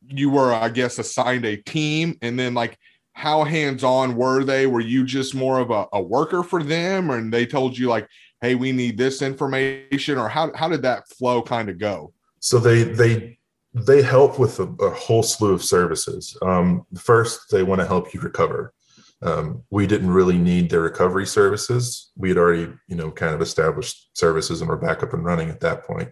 [0.07, 2.77] you were, I guess, assigned a team, and then like
[3.13, 4.67] how hands-on were they?
[4.67, 8.07] Were you just more of a, a worker for them, and they told you like,
[8.41, 12.13] hey, we need this information, or how how did that flow kind of go?
[12.39, 13.39] So they they
[13.73, 16.37] they help with a, a whole slew of services.
[16.41, 18.73] Um, first, they want to help you recover.
[19.21, 22.11] Um, we didn't really need their recovery services.
[22.15, 25.49] We had already, you know, kind of established services and were back up and running
[25.49, 26.09] at that point.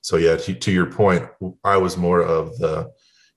[0.00, 1.28] So yeah, to, to your point,
[1.64, 2.90] I was more of the,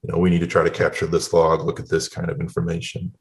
[0.04, 2.40] you know, we need to try to capture this log, look at this kind of
[2.40, 3.14] information.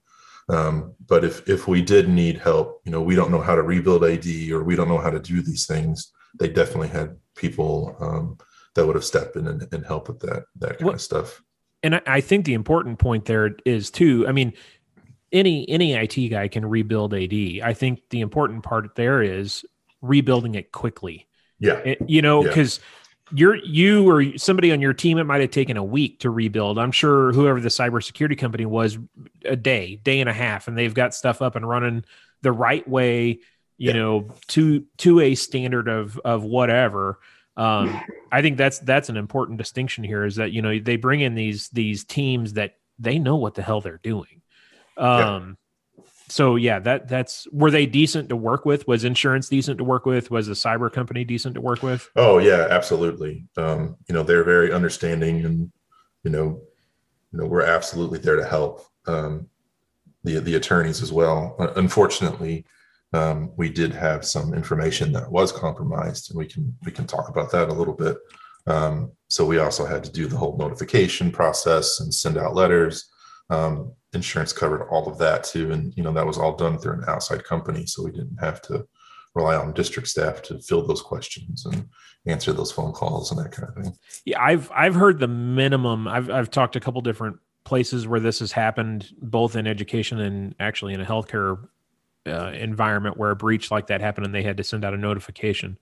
[0.49, 3.63] Um, but if if we did need help, you know, we don't know how to
[3.63, 6.13] rebuild AD or we don't know how to do these things.
[6.39, 8.39] They definitely had people um,
[8.77, 11.43] that would have stepped in and, and help with that that kind of stuff.
[11.83, 14.53] and I, I think the important point there is too i mean
[15.33, 19.65] any any it guy can rebuild ad i think the important part there is
[20.03, 21.27] rebuilding it quickly.
[21.59, 22.49] Yeah, It- you know Yeah.
[22.49, 22.81] because
[23.35, 26.79] you're you or somebody on your team it might have taken a week to rebuild.
[26.79, 28.99] I'm sure whoever the cybersecurity company was
[29.45, 32.05] a day day and a half and they've got stuff up and running
[32.43, 33.41] the right way
[33.79, 33.93] you Yeah.
[33.95, 37.19] know to to a standard of of whatever.
[37.57, 37.99] Um
[38.31, 41.35] i think that's that's an important distinction here is that you know they bring in
[41.35, 44.43] these these teams that they know what the hell they're doing
[44.97, 45.57] um
[46.29, 50.07] so yeah that that's were they decent to work with was insurance decent to work
[50.07, 53.47] with was the cyber company decent to work with Oh yeah, absolutely.
[53.57, 55.71] Um, you know, they're very understanding and
[56.25, 56.61] you know,
[57.33, 58.85] you know, we're absolutely there to help.
[59.07, 59.49] Um,
[60.25, 61.55] the the attorneys as well.
[61.59, 62.65] Uh, Unfortunately,
[63.13, 67.29] um, we did have some information that was compromised, and we can we can talk
[67.29, 68.17] about that a little bit.
[68.67, 73.09] Um, so we also had to do the whole notification process and send out letters.
[73.49, 76.95] Um, insurance covered all of that too, and you know that was all done through
[76.95, 78.87] an outside company, so we didn't have to
[79.35, 81.87] rely on district staff to fill those questions and
[82.27, 83.95] answer those phone calls and that kind of thing.
[84.25, 86.09] Yeah, I've I've heard the minimum.
[86.09, 90.21] I've I've talked to a couple different places where this has happened, both in education
[90.21, 91.69] and actually in a healthcare
[92.27, 94.97] uh, environment where a breach like that happened and they had to send out a
[94.97, 95.79] notification.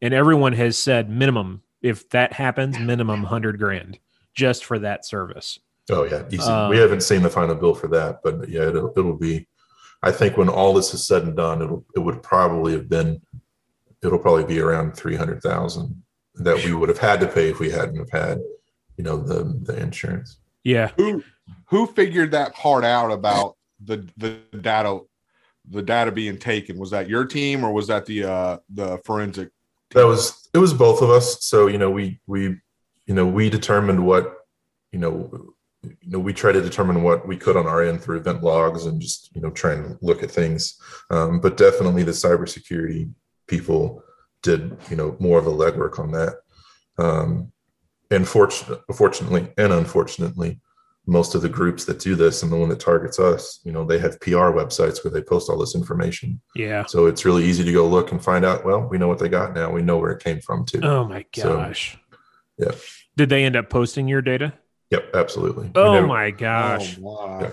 [0.00, 3.98] And everyone has said minimum if that happens, minimum hundred grand
[4.34, 5.58] just for that service.
[5.90, 6.42] Oh yeah, easy.
[6.42, 9.46] Uh, we haven't seen the final bill for that, but yeah, it'll, it'll be.
[10.02, 13.20] I think when all this is said and done, it'll it would probably have been.
[14.02, 16.02] It'll probably be around three hundred thousand
[16.34, 18.40] that we would have had to pay if we hadn't have had,
[18.96, 20.38] you know, the the insurance.
[20.64, 21.22] Yeah, Who
[21.66, 25.00] who figured that part out about the the data
[25.68, 26.78] the data being taken?
[26.78, 29.50] Was that your team or was that the uh the forensic
[29.92, 31.44] That was it was both of us.
[31.44, 32.56] So you know we we
[33.06, 34.34] you know we determined what
[34.92, 35.54] you know
[36.00, 38.86] you know we try to determine what we could on our end through event logs
[38.86, 40.80] and just you know try and look at things.
[41.10, 43.10] Um, but definitely the cybersecurity
[43.46, 44.02] people
[44.42, 46.36] did you know more of the legwork on that.
[46.98, 47.52] Um,
[48.10, 50.60] and fortunately, fortunately and unfortunately,
[51.06, 53.84] most of the groups that do this and the one that targets us, you know,
[53.84, 56.40] they have PR websites where they post all this information.
[56.54, 56.84] Yeah.
[56.86, 58.64] So it's really easy to go look and find out.
[58.64, 59.70] Well, we know what they got now.
[59.70, 60.80] We know where it came from too.
[60.82, 61.98] Oh my So, gosh.
[62.58, 62.72] yeah.
[63.16, 64.52] Did they end up posting your data?
[64.90, 65.64] Yep, absolutely.
[65.66, 66.96] We Oh never- my gosh.
[67.04, 67.52] Oh,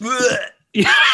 [0.00, 0.38] my.
[0.74, 0.92] Yeah.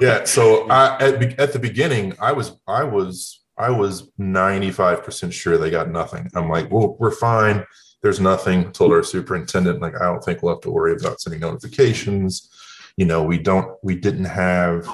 [0.00, 5.58] yeah so I, at, at the beginning i was i was i was 95% sure
[5.58, 7.64] they got nothing i'm like well we're fine
[8.02, 11.40] there's nothing told our superintendent like i don't think we'll have to worry about sending
[11.40, 12.50] notifications
[12.96, 14.88] you know we don't we didn't have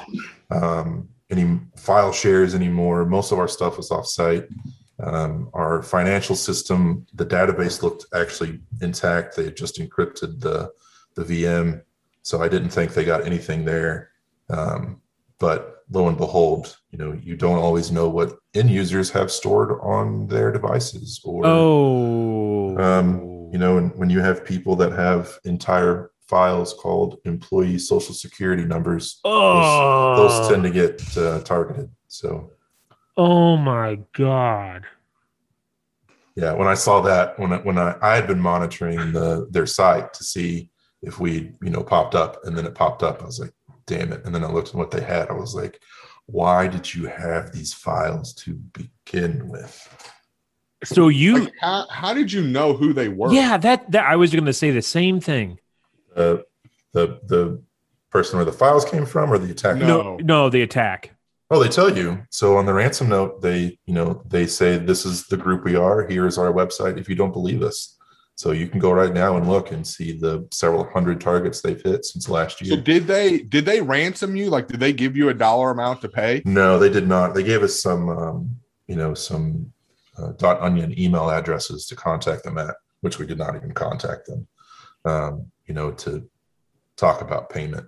[0.50, 4.46] um, any file shares anymore most of our stuff was offsite
[5.02, 10.70] um, our financial system the database looked actually intact they had just encrypted the
[11.14, 11.82] the vm
[12.22, 14.10] so I didn't think they got anything there.
[14.48, 15.00] Um,
[15.38, 19.78] but lo and behold, you know, you don't always know what end users have stored
[19.82, 22.78] on their devices, or Oh.
[22.78, 28.14] um, you know, and when you have people that have entire files called employee social
[28.14, 30.16] security numbers, oh.
[30.16, 31.90] those tend to get uh, targeted.
[32.06, 32.52] So
[33.16, 34.84] Oh my god.
[36.34, 39.66] yeah, when I saw that, when I, when I, I had been monitoring the their
[39.66, 40.70] site to see
[41.02, 43.52] if we you know popped up, and then it popped up, I was like,
[43.86, 44.24] damn it!
[44.24, 45.80] And then I looked at what they had, I was like,
[46.26, 50.08] why did you have these files to begin with?
[50.84, 53.32] So you Like, how, how did you know who they were?
[53.32, 55.58] Yeah, that that I was going to say the same thing.
[56.16, 56.38] Uh,
[56.92, 57.62] the the
[58.10, 59.76] person where the files came from, or the attack?
[59.76, 59.86] No.
[59.86, 61.14] No, no, the attack.
[61.52, 62.18] Oh, they tell you.
[62.30, 65.76] So on the ransom note, they, you know, they say this is the group we
[65.76, 66.08] are.
[66.08, 66.98] Here's our website.
[66.98, 67.98] If you don't believe us,
[68.36, 71.80] so you can go right now and look and see the several hundred targets they've
[71.82, 72.76] hit since last year.
[72.76, 74.48] So did they did they ransom you?
[74.48, 76.40] Like, did they give you a dollar amount to pay?
[76.46, 77.34] no, they did not.
[77.34, 79.70] They gave us some, um, you know, some
[80.16, 84.26] uh, dot onion email addresses to contact them at, which we did not even contact
[84.26, 84.48] them,
[85.04, 86.26] um, you know, to
[86.96, 87.86] talk about payment.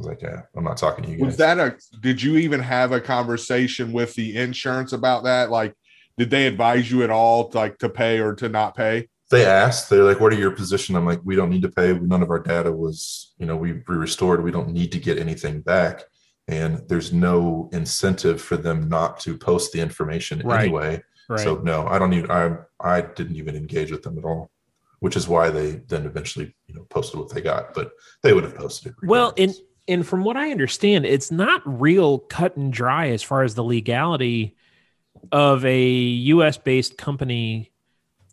[0.00, 1.26] But I was like, yeah, I'm not talking to you guys.
[1.26, 1.76] Was that a?
[2.00, 5.50] Did you even have a conversation with the insurance about that?
[5.50, 5.74] Like,
[6.16, 9.08] did they advise you at all, to, like to pay or to not pay?
[9.30, 11.96] they asked they're like what are your position i'm like we don't need to pay
[12.00, 15.18] none of our data was you know we, we restored we don't need to get
[15.18, 16.02] anything back
[16.48, 20.62] and there's no incentive for them not to post the information Right.
[20.64, 21.38] anyway Right.
[21.38, 24.50] so no i don't even i i didn't even engage with them at all
[24.98, 27.92] which is why they then eventually you know posted what they got but
[28.24, 29.60] they would have posted it well, and regardless.
[29.90, 33.64] And from what I understand, it's not real cut and dry as far as the
[33.64, 34.56] legality
[35.32, 36.56] of a U.S.
[36.56, 37.72] based company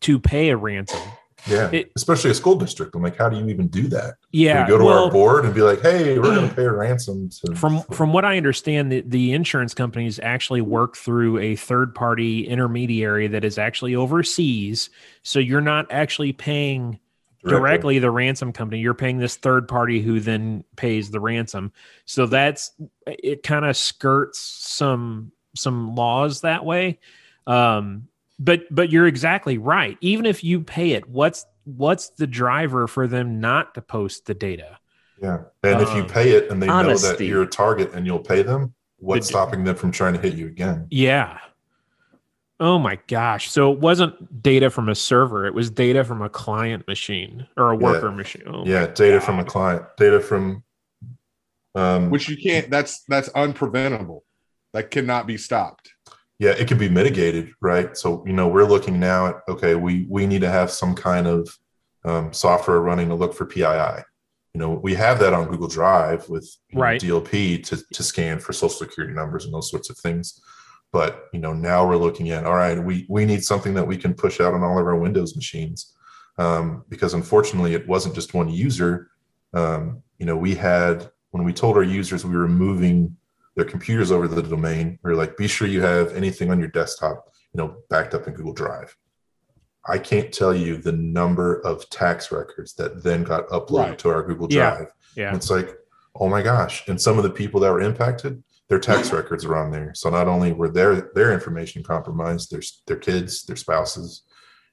[0.01, 0.99] to pay a ransom.
[1.47, 4.63] yeah it- especially a school district i'm like how do you even do that Yeah,
[4.65, 6.71] we go to well, our board and be like hey we're going to pay a
[6.71, 11.55] ransom to from from what I understand, the, the insurance companies actually work through a
[11.55, 14.89] third party intermediary that is actually overseas.
[15.23, 16.99] So you're not actually paying
[17.47, 18.81] directly the ransom company.
[18.81, 21.71] You're paying this third party who then pays the ransom.
[22.05, 22.71] So that's
[23.05, 23.43] it.
[23.43, 26.99] Kind of skirts some some laws that way.
[27.45, 28.07] Um,
[28.39, 29.97] but but you're exactly right.
[30.01, 34.33] Even if you pay it, what's what's the driver for them not to post the
[34.33, 34.77] data?
[35.21, 35.39] Yeah.
[35.63, 38.19] And if you Um, pay it and they know that you're a target and you'll
[38.19, 40.85] pay them, what's The- stopping them from trying to hit you again?
[40.91, 41.39] Yeah.
[42.59, 43.51] Oh my gosh.
[43.51, 47.71] So it wasn't data from a server, it was data from a client machine or
[47.71, 47.83] a Yeah.
[47.83, 48.43] worker machine.
[48.47, 50.63] Oh yeah, data from a client, data from
[51.75, 52.69] um Which you can't.
[52.69, 54.21] That's that's unpreventable.
[54.73, 55.89] That cannot be stopped.
[56.39, 57.95] yeah, it can be mitigated, right?
[57.97, 61.27] So, you know, we're looking now at okay, we we need to have some kind
[61.27, 61.49] of
[62.05, 64.03] um, software running to look for PII.
[64.53, 67.01] You know, we have that on Google Drive with you know, Right.
[67.01, 70.41] DLP to to scan for social security numbers and those sorts of things.
[70.91, 73.97] But you know, now we're looking at all right, we we need something that we
[73.97, 75.93] can push out on all of our Windows machines.
[76.39, 79.09] Um, because unfortunately it wasn't just one user.
[79.53, 83.17] Um, you know, we had when we told our users we were moving
[83.55, 86.59] their computers over to the domain, we were like, be sure you have anything on
[86.59, 88.95] your desktop, you know, backed up in Google Drive.
[89.89, 93.99] I can't tell you the number of tax records that then got uploaded Right.
[93.99, 94.75] to our Google Yeah.
[94.75, 94.91] Drive.
[95.15, 95.27] Yeah.
[95.29, 95.75] And it's like,
[96.15, 96.87] oh my gosh.
[96.87, 99.93] And some of the people that were impacted, their tax records are on there.
[99.95, 104.23] So not only were their their information compromised, their their kids, their spouses,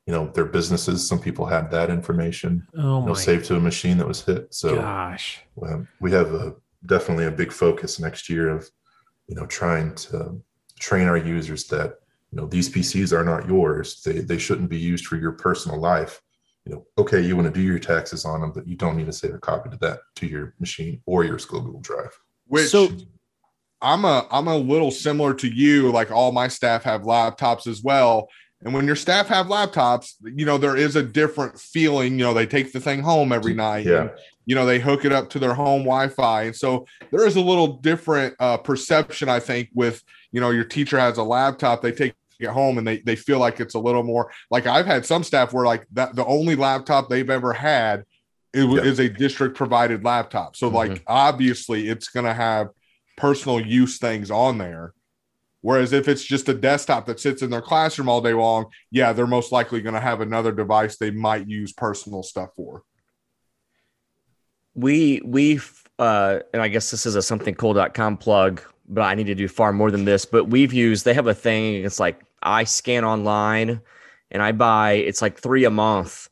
[0.07, 1.09] you know, their businesses.
[1.09, 4.25] Some people had that information, Oh you know, my saved to a machine that was
[4.25, 4.53] hit.
[4.53, 5.43] So gosh.
[5.63, 6.55] um, we have a
[6.87, 8.69] definitely a big focus next year of,
[9.29, 10.43] you know, trying to
[10.79, 11.95] train our users that
[12.31, 14.03] you know these PCs are not yours.
[14.03, 16.21] They they shouldn't be used for your personal life.
[16.67, 19.07] You know, okay, you want to do your taxes on them, but you don't need
[19.07, 22.19] to save a copy to that to your machine or your school Google Drive.
[22.47, 22.89] Which So-
[23.85, 25.93] I'm a I'm a little similar to you.
[25.93, 28.29] Like all my staff have laptops as well.
[28.65, 32.19] And when your staff have laptops, you know, there is a different feeling.
[32.19, 33.85] You know, they take the thing home every night.
[33.85, 34.01] Yeah.
[34.03, 34.11] and,
[34.47, 36.45] you know, they hook it up to their home Wi-Fi.
[36.45, 40.65] And so there is a little different uh, perception, I think, with you know, your
[40.65, 43.79] teacher has a laptop, they take it home and they they feel like it's a
[43.79, 47.53] little more like I've had some staff where like that the only laptop they've ever
[47.53, 48.05] had
[48.55, 48.83] wa- Yeah.
[48.83, 50.57] is a district provided laptop.
[50.57, 52.69] So like obviously it's gonna have
[53.17, 54.95] personal use things on there.
[55.61, 59.13] Whereas if it's just a desktop that sits in their classroom all day long, yeah,
[59.13, 62.83] they're most likely going to have another device they might use personal stuff for.
[64.75, 65.61] we we
[65.99, 69.49] uh and i guess this is a something cool.com plug but i need to do
[69.49, 73.81] far more than this but we've used they have a thing it's like iScan Online
[74.31, 76.29] and i buy it's like three a month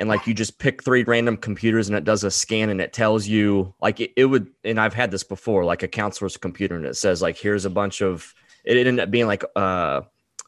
[0.00, 2.92] and like you just pick three random computers and it does a scan and it
[2.92, 6.74] tells you like it, it would and i've had this before like a counselor's computer
[6.74, 8.34] and it says like here's a bunch of
[8.64, 10.00] it ended up being like uh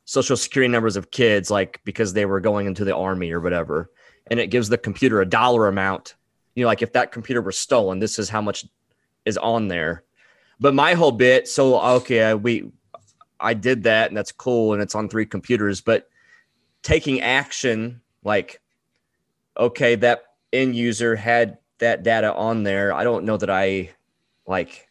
[0.04, 3.90] social security numbers of kids like because they were going into the army or whatever
[4.28, 6.16] and it gives the computer a dollar amount
[6.56, 8.64] you know, like if that computer were stolen, this is how much
[9.24, 10.02] is on there.
[10.58, 12.72] But my whole bit, so okay, we,
[13.38, 15.82] I did that, and that's cool, and it's on three computers.
[15.82, 16.08] But
[16.82, 18.60] taking action, like,
[19.56, 22.92] okay, that end user had that data on there.
[22.92, 23.90] I don't know that I,
[24.46, 24.88] like,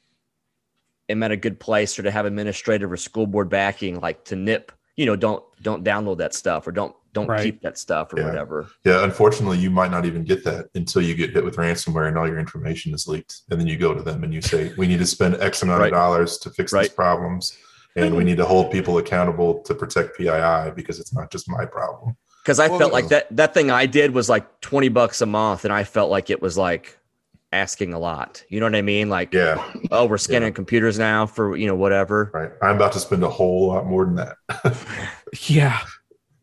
[1.09, 4.35] am at a good place or to have administrative or school board backing, like to
[4.35, 7.43] nip, you know, don't don't download that stuff or don't don't Right.
[7.43, 8.25] keep that stuff or Yeah.
[8.27, 8.67] whatever.
[8.83, 12.17] Yeah, unfortunately, you might not even get that until you get hit with ransomware and
[12.17, 13.41] all your information is leaked.
[13.49, 15.79] And then you go to them and you say, "We need to spend X amount
[15.81, 15.93] Right.
[15.93, 17.57] of dollars to fix these problems,
[17.95, 21.65] and we need to hold people accountable to protect PII because it's not just my
[21.65, 25.19] problem." Because I Well, felt like that that thing I did was like 20 bucks
[25.21, 26.99] a month and I felt like it was like
[27.51, 28.43] asking a lot.
[28.49, 29.09] You know what I mean?
[29.09, 32.29] Like, Yeah, oh, we're scanning computers now for, you know, whatever.
[32.33, 32.51] right.
[32.61, 34.37] I'm about to spend a whole lot more than that.
[35.47, 35.79] Yeah.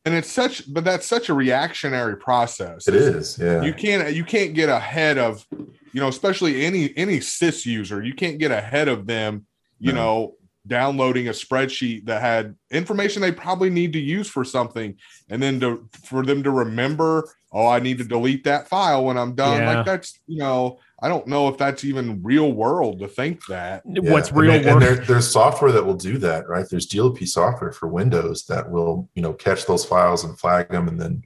[0.05, 2.89] And it's such, but that's such a reactionary process.
[2.89, 3.39] it is.
[3.39, 3.63] Yeah.
[3.63, 5.47] You can't, you can't get ahead of,
[5.93, 8.03] you know, especially any any sys user.
[8.03, 9.47] You can't get ahead of them.
[9.79, 10.01] You No.
[10.03, 10.35] know,
[10.67, 14.97] downloading a spreadsheet that had information they probably need to use for something,
[15.29, 19.19] and then to for them to remember, oh, I need to delete that file when
[19.19, 19.61] I'm done.
[19.61, 19.75] Yeah.
[19.77, 23.83] Like that's, you know, I don't know if that's even real world to think that.
[23.87, 24.83] Yeah, What's and real there- work?
[24.85, 26.67] And there, there's software that will do that, right?
[26.71, 30.87] There's DLP software for Windows that will, you know, catch those files and flag them
[30.89, 31.23] and then,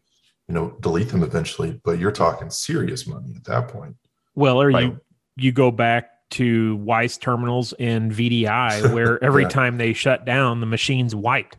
[0.49, 1.79] you know, delete them eventually.
[1.85, 3.97] But you're talking serious money at that point.
[4.35, 4.85] Well, or Right.
[4.85, 5.01] you
[5.39, 9.49] you go back to Wyse terminals in VDI, where every Yeah.
[9.49, 11.57] time they shut down, the machine's wiped.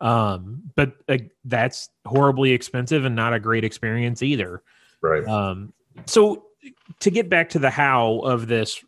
[0.00, 4.62] Um, but uh, that's horribly expensive and not a great experience either.
[5.02, 5.26] Right.
[5.26, 5.72] Um,
[6.06, 6.44] so
[7.00, 8.82] to get back to the how of this,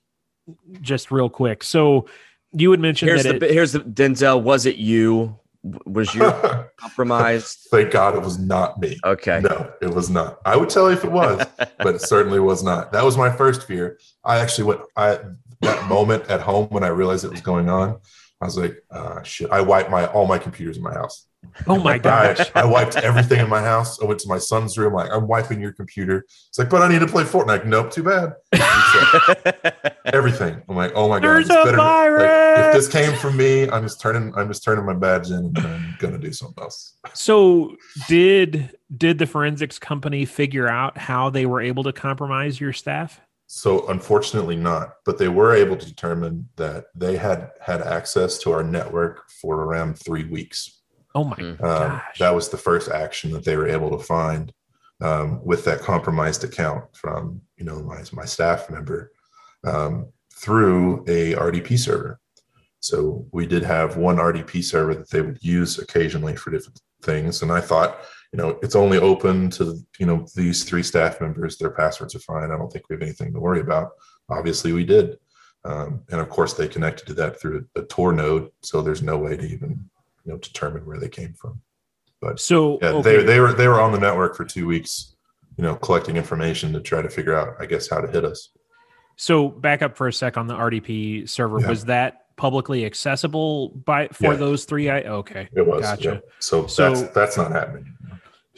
[0.80, 1.64] just real quick.
[1.64, 2.06] So
[2.52, 4.42] you would mention Here's that the it, here's the Denzel.
[4.42, 5.36] Was it you?
[5.84, 6.22] Was you
[6.76, 7.68] compromised?
[7.70, 8.98] Thank God it was not me.
[9.04, 9.40] Okay.
[9.40, 10.38] No, it was not.
[10.44, 11.44] I would tell you if it was,
[11.78, 12.92] but it certainly was not.
[12.92, 13.98] That was my first fear.
[14.24, 15.18] I actually went, I,
[15.60, 17.98] that moment at home when I realized it was going on,
[18.40, 19.50] I was like, uh, shit.
[19.50, 21.26] I wiped my, all my computers in my house.
[21.66, 24.00] oh my gosh, I, I wiped everything in my house.
[24.00, 26.24] I went to my son's room, like, I'm wiping your computer.
[26.48, 27.66] It's like, but I need to play Fortnite.
[27.66, 28.34] Nope, too bad.
[30.06, 30.62] everything.
[30.68, 33.68] I'm like, oh my god, There's this a better- like, if this came from me,
[33.68, 36.94] I'm just turning, I'm just turning my badge in and I'm gonna do something else.
[37.14, 37.76] So
[38.08, 43.20] did did the forensics company figure out how they were able to compromise your staff?
[43.53, 48.53] So unfortunately not, but they were able to determine that they had had access to
[48.53, 50.82] our network for around three weeks.
[51.16, 51.61] Oh my Mm.
[51.61, 52.18] Um, gosh.
[52.20, 54.53] that was the first action that they were able to find
[55.01, 59.11] um, with that compromised account from you know my, my staff member
[59.64, 62.20] um, through a RDP server.
[62.78, 67.42] So we did have one RDP server that they would use occasionally for different things,
[67.42, 67.98] and I thought
[68.33, 71.57] you know it's only open to you know these three staff members.
[71.59, 72.51] Their passwords are fine.
[72.51, 73.91] I don't think we have anything to worry about.
[74.28, 75.18] Obviously, we did.
[75.64, 79.18] Um, and of course, they connected to that through a, Tor node, so there's no
[79.18, 79.91] way to even
[80.24, 81.61] you know determine where they came from.
[82.20, 83.16] But so Yeah, okay.
[83.18, 85.16] they they were they were on the network for two weeks,
[85.57, 88.51] you know, collecting information to try to figure out, I guess, how to hit us.
[89.16, 91.61] So back up for a sec on the RDP server.
[91.61, 91.68] Yeah.
[91.68, 94.39] Was that publicly accessible by for Yeah.
[94.39, 94.89] those three?
[94.89, 95.49] I okay.
[95.55, 95.83] It was.
[95.83, 96.22] Gotcha.
[96.24, 96.31] yeah.
[96.39, 97.97] So, So- that's that's not happening.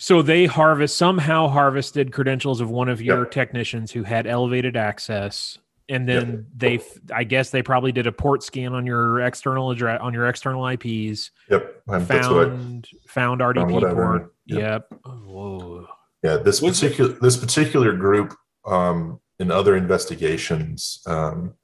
[0.03, 3.31] So they harvest somehow harvested credentials of one of your Yep.
[3.31, 6.81] technicians who had elevated access and then they,
[7.15, 10.67] I guess they probably did a port scan on your external address on your external
[10.67, 11.31] IPs.
[11.51, 11.83] Yep.
[11.89, 13.95] Um, that's what I, Found found RDP whatever.
[13.95, 14.35] port.
[14.47, 14.59] Yep.
[14.91, 15.01] Yep.
[15.05, 15.87] Whoa.
[16.25, 18.35] Yeah, this particular this particular group
[18.67, 21.55] um, in other investigations, um,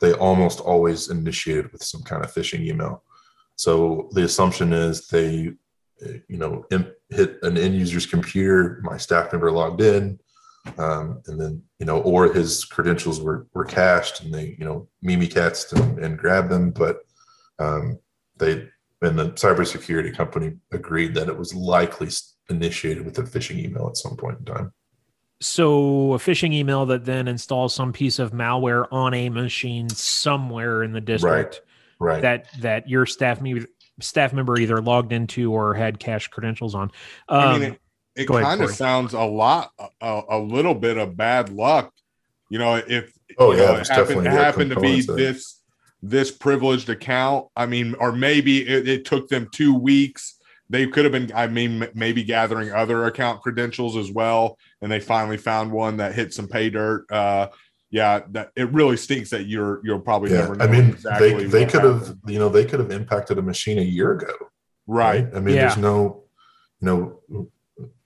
[0.00, 3.02] they almost always initiated with some kind of phishing email.
[3.56, 5.54] So the assumption is they,
[6.28, 6.64] you know,
[7.10, 8.80] hit an end user's computer.
[8.82, 10.18] My staff member logged in,
[10.78, 14.88] um, and then you know, or his credentials were were cached, and they you know
[15.04, 16.70] mimikatz and, and grabbed them.
[16.70, 17.00] But
[17.58, 17.98] um,
[18.38, 18.68] they
[19.02, 22.08] and the cybersecurity company agreed that it was likely
[22.50, 24.72] initiated with a phishing email at some point in time.
[25.40, 30.82] So a phishing email that then installs some piece of malware on a machine somewhere
[30.82, 31.62] in the district
[31.98, 32.14] Right.
[32.14, 32.22] Right.
[32.22, 33.40] that that your staff
[34.02, 36.90] staff member either logged into or had cached credentials on.
[37.28, 37.80] Um, I mean, it,
[38.16, 39.70] it kind of sounds a lot,
[40.00, 41.92] a, a little bit of bad luck.
[42.48, 45.16] You know, if Oh, yeah, know, it happened, definitely it a happened to be component
[45.18, 45.62] this
[46.02, 47.48] this privileged account.
[47.54, 50.36] I mean, or maybe it, it took them two weeks.
[50.68, 54.90] They could have been, I mean, m- maybe gathering other account credentials as well, and
[54.90, 57.06] they finally found one that hit some pay dirt.
[57.10, 57.48] Uh,
[57.90, 61.32] yeah, that it really stinks that you're you'll probably yeah, never know I mean, exactly.
[61.34, 64.12] they they what could have, you know, they could have impacted a machine a year
[64.12, 64.32] ago,
[64.86, 65.26] right.
[65.34, 65.62] I mean, Yeah.
[65.62, 66.24] there's no,
[66.80, 67.48] you know,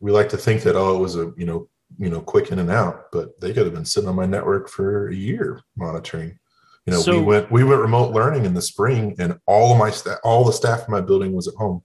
[0.00, 1.68] we like to think that oh, it was a you know,
[1.98, 4.68] you know, quick in and out, but they could have been sitting on my network
[4.68, 6.38] for a year monitoring.
[6.86, 9.78] You know, So- we went we went remote learning in the spring, and all of
[9.78, 11.82] my staff, all the staff in my building was at home.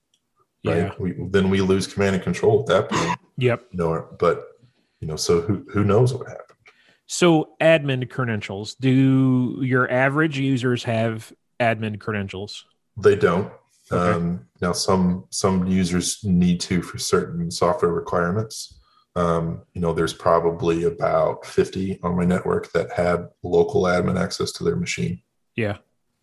[0.66, 0.78] Right.
[0.78, 0.92] Yeah.
[1.00, 3.18] We, then we lose command and control at that point.
[3.38, 3.68] Yep.
[3.72, 4.48] You know, but
[5.00, 6.49] you know, so who who knows what happened?
[7.12, 8.76] So admin credentials.
[8.76, 12.66] Do your average users have admin credentials?
[12.98, 13.52] They don't.
[13.92, 14.12] Okay.
[14.12, 18.80] Um, now, some some users need to for certain software requirements.
[19.16, 24.52] Um, you know, there's probably about 50 on my network that had local admin access
[24.54, 25.24] to their machine.
[25.56, 25.78] Yeah.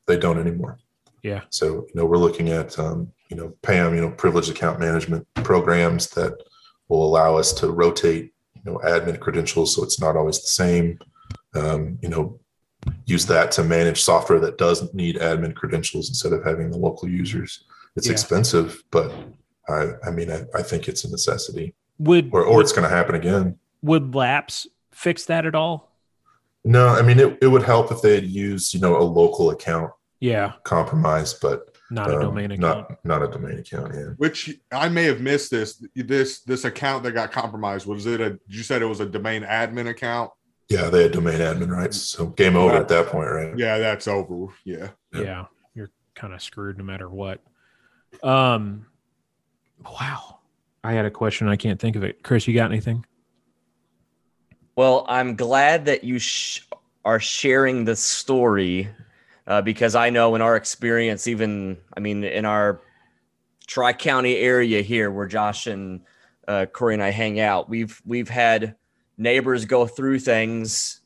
[0.07, 0.79] They don't anymore.
[1.25, 1.43] Yeah.
[1.51, 5.27] So, you know, we're looking at, um, you know, PAM, you know, privileged account management
[5.35, 6.33] programs that
[6.89, 8.33] will allow us to rotate,
[8.67, 10.99] you know, admin credentials so it's not always the same.
[11.55, 12.39] Um, you know,
[13.07, 17.09] use that to manage software that doesn't need admin credentials instead of having the local
[17.09, 17.65] users.
[17.97, 18.13] It's Yeah.
[18.13, 19.13] expensive, but
[19.69, 22.95] I, I mean, I, I think it's a necessity, Would or, or it's going to
[22.95, 23.59] happen again.
[23.83, 25.93] would Laps fix that at all?
[26.65, 29.51] No, I mean, it, it would help if they had used, you know, a local
[29.51, 32.91] account Yeah, compromise, but not a um, domain account.
[32.91, 33.95] not not a domain account.
[33.95, 34.09] Yeah.
[34.17, 35.83] Which I may have missed this.
[35.95, 38.39] This this account that got compromised was it a?
[38.49, 40.31] You said it was a domain admin account.
[40.69, 43.57] Yeah, they had domain admin rights, so game over at that point, right?
[43.57, 44.53] Yeah, that's over.
[44.65, 44.91] Yeah.
[45.15, 45.21] Yeah.
[45.21, 47.41] yeah, you're kind of screwed no matter what.
[48.23, 48.87] Um,
[49.85, 50.41] wow.
[50.83, 51.49] I had a question.
[51.49, 52.23] I can't think of it.
[52.23, 53.05] Chris, you got anything?
[54.77, 56.61] Well, I'm glad that you sh-
[57.05, 58.89] are sharing the story
[59.47, 62.81] uh, because I know in our experience, even I mean, in our
[63.67, 66.01] Tri County area here, where Josh and
[66.49, 68.77] uh, Corey and I hang out, we've we've had
[69.19, 71.01] neighbors go through things,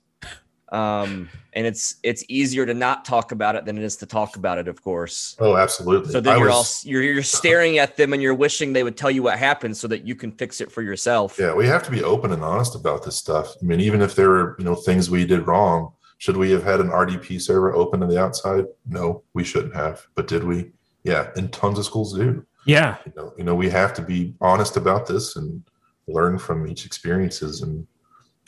[0.70, 4.36] um, and it's it's easier to not talk about it than it is to talk
[4.36, 5.36] about it, of course.
[5.40, 6.12] Oh, absolutely.
[6.12, 8.84] So then I you're was- all you're you're staring at them and you're wishing they
[8.84, 11.38] would tell you what happened so that you can fix it for yourself.
[11.38, 13.54] Yeah, we have to be open and honest about this stuff.
[13.60, 16.62] I mean, even if there were, you know, things we did wrong, should we have
[16.62, 18.66] had an RDP server open to the outside?
[18.86, 20.06] No, we shouldn't have.
[20.14, 20.70] But did we?
[21.02, 22.44] Yeah, and tons of schools do.
[22.66, 25.62] Yeah, You know, you know, we have to be honest about this and
[26.06, 27.86] learn from each experiences and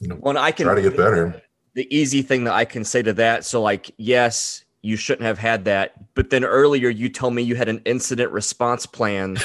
[0.01, 1.41] you know Well, I can try to get better.
[1.73, 3.47] the easy thing that I can say to that.
[3.47, 5.95] So, like, yes, you shouldn't have had that.
[6.15, 9.39] But then earlier, you told me you had an incident response plan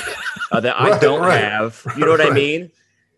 [0.52, 1.40] uh, that I don't right.
[1.42, 1.82] have.
[1.96, 2.70] You know what I mean?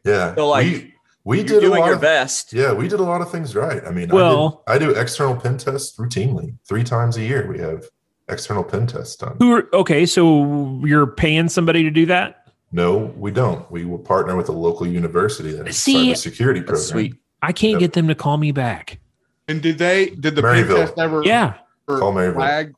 [0.05, 0.36] Yeah.
[0.36, 0.93] So, like, we,
[1.30, 2.54] we You're did a lot your of, best.
[2.54, 3.82] Yeah, we did a lot of things right.
[3.86, 6.56] I mean, Well- I, did, I do external pen tests routinely.
[6.68, 7.86] Three times a year, we have
[8.28, 9.36] external pen tests done.
[9.40, 9.54] who?
[9.54, 12.48] Are, okay, so you're paying somebody to do that?
[12.72, 13.70] No, we don't.
[13.72, 16.78] We will partner with a local university that has a See, cybersecurity program.
[16.78, 17.16] Sweet.
[17.42, 17.80] I can't Yep.
[17.80, 19.00] get them to call me back.
[19.48, 20.76] And did they did the pen Maryville.
[20.78, 21.54] test ever Yeah,
[21.88, 22.36] Call Maryville.
[22.36, 22.74] flag?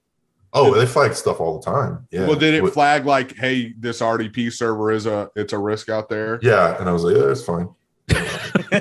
[0.53, 2.07] Oh, they flag stuff all the time.
[2.11, 2.27] Yeah.
[2.27, 6.09] Well, did it flag like, hey, this RDP server is a it's a risk out
[6.09, 6.39] there?
[6.41, 7.69] Yeah, and I was like, yeah, it's fine.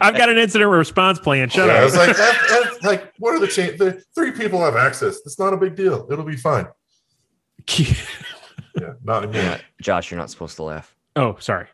[0.00, 1.48] I've got an incident response plan.
[1.48, 1.84] Shut Yeah, I up.
[1.84, 2.18] was like, F,
[2.50, 3.78] F, like, what are the chances?
[3.78, 5.18] The three people have access.
[5.24, 6.06] It's not a big deal.
[6.10, 6.66] It'll be fine.
[8.80, 9.40] Yeah, not anymore.
[9.40, 10.92] Yeah, Josh, you're not supposed to laugh.
[11.14, 11.68] oh, sorry.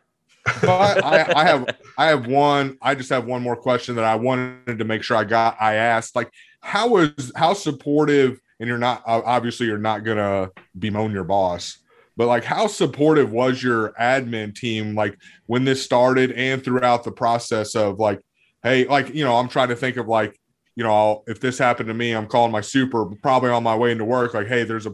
[0.61, 1.65] but I, I have
[1.97, 2.77] I have one.
[2.79, 5.57] I just have one more question that I wanted to make sure I got.
[5.59, 8.39] I asked like, how is how supportive?
[8.59, 11.79] And you're not obviously you're not gonna bemoan your boss,
[12.21, 15.17] but like how supportive was your admin team like
[15.47, 18.21] when this started and throughout the process of like,
[18.61, 20.39] hey, like you know, I'm trying to think of like
[20.75, 23.75] you know, I'll, if this happened to me, I'm calling my super, probably on my
[23.75, 24.35] way into work.
[24.35, 24.93] Like, hey, there's a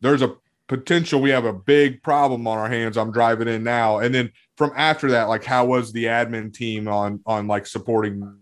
[0.00, 0.36] there's a
[0.66, 2.96] potential we have a big problem on our hands.
[2.96, 6.88] I'm driving in now, and then from after that, like, how was the admin team
[6.88, 8.38] on on like supporting?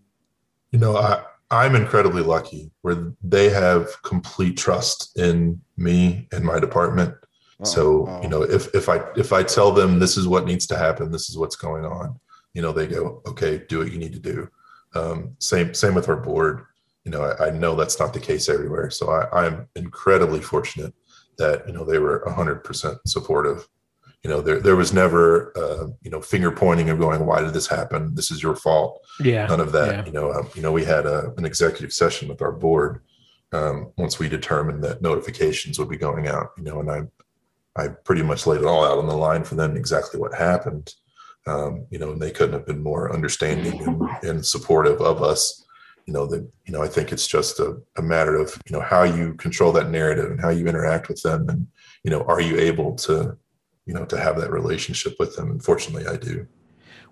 [0.71, 6.61] You know, I I'm incredibly lucky where they have complete trust in me and my
[6.61, 7.17] department.
[7.65, 8.23] So oh.
[8.23, 11.11] you know, if if I if I tell them this is what needs to happen,
[11.11, 12.19] this is what's going on,
[12.55, 14.49] you know, they go, okay, do what you need to do.
[14.95, 16.65] Um, same same with our board.
[17.05, 18.91] You know, I, I know that's not the case everywhere.
[18.91, 20.95] So I, I'm incredibly fortunate
[21.39, 23.67] that you know they were 100% supportive.
[24.23, 27.55] You know, there there was never uh, you know finger pointing of going, why did
[27.55, 28.15] this happen?
[28.15, 29.01] This is your fault.
[29.19, 29.47] Yeah.
[29.47, 29.91] None of that.
[29.93, 30.05] Yeah.
[30.07, 33.03] You know, um, you know, we had a, an executive session with our board
[33.53, 36.53] um, once we determined that notifications would be going out.
[36.57, 37.03] You know, and I
[37.77, 40.95] I pretty much laid it all out on the line for them exactly what happened.
[41.47, 45.65] Um, you know, and they couldn't have been more understanding and, and supportive of us.
[46.07, 48.83] You know, that you know, I think it's just a, a matter of you know
[48.83, 51.67] how you control that narrative and how you interact with them, and
[52.03, 53.37] you know, are you able to,
[53.87, 55.51] you know, to have that relationship with them?
[55.51, 56.47] Unfortunately, I do.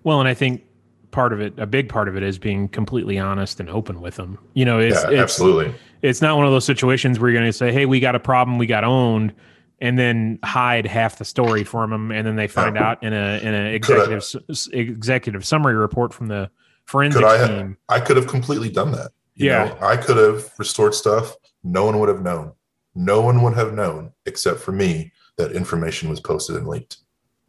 [0.03, 0.63] Well, and I think
[1.11, 4.15] part of it, a big part of it, is being completely honest and open with
[4.15, 4.37] them.
[4.53, 5.73] You know, it's yeah, it's, absolutely.
[6.01, 8.19] it's not one of those situations where you're going to say, "Hey, we got a
[8.19, 9.33] problem, we got owned,"
[9.81, 12.89] and then hide half the story from them, and then they find Yeah.
[12.91, 14.23] out in a in an I- executive
[14.71, 16.49] executive summary report from the
[16.85, 17.77] forensics Could I have- team.
[17.89, 19.11] I could have completely done that.
[19.35, 19.65] You Yeah.
[19.65, 21.35] know, I could have restored stuff.
[21.63, 22.51] No one would have known.
[22.95, 26.97] No one would have known except for me that information was posted and leaked.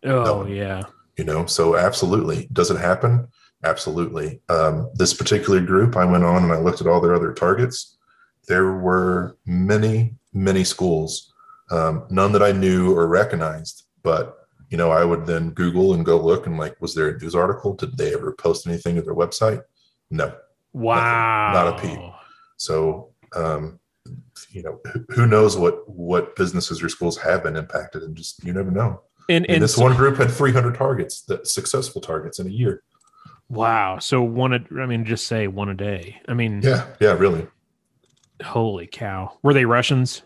[0.04, 0.46] Oh No.
[0.46, 0.82] yeah,
[1.18, 2.48] You know, so absolutely.
[2.52, 3.28] Does it happen?
[3.64, 4.40] Absolutely.
[4.48, 7.96] Um, this particular group, I went on and I looked at all their other targets.
[8.48, 11.31] There were many, many schools,
[11.72, 14.38] um, none that I knew or recognized, but
[14.70, 17.34] you know, I would then Google and go look and like, was there a news
[17.34, 17.74] article?
[17.74, 19.62] Did they ever post anything to their website?
[20.10, 20.34] No.
[20.72, 21.98] wow, not a peep.
[22.56, 23.78] So, um,
[24.50, 24.78] you know,
[25.14, 29.00] who- knows what what businesses or schools have been impacted, and just you never know.
[29.28, 32.50] And And and this so- one group had 300 targets, that successful targets in a
[32.50, 32.82] year.
[33.48, 34.52] wow, so one.
[34.54, 36.20] A, I mean, just say one a day.
[36.28, 37.46] I mean, Yeah, yeah, really.
[38.42, 40.22] holy cow, were they Russians?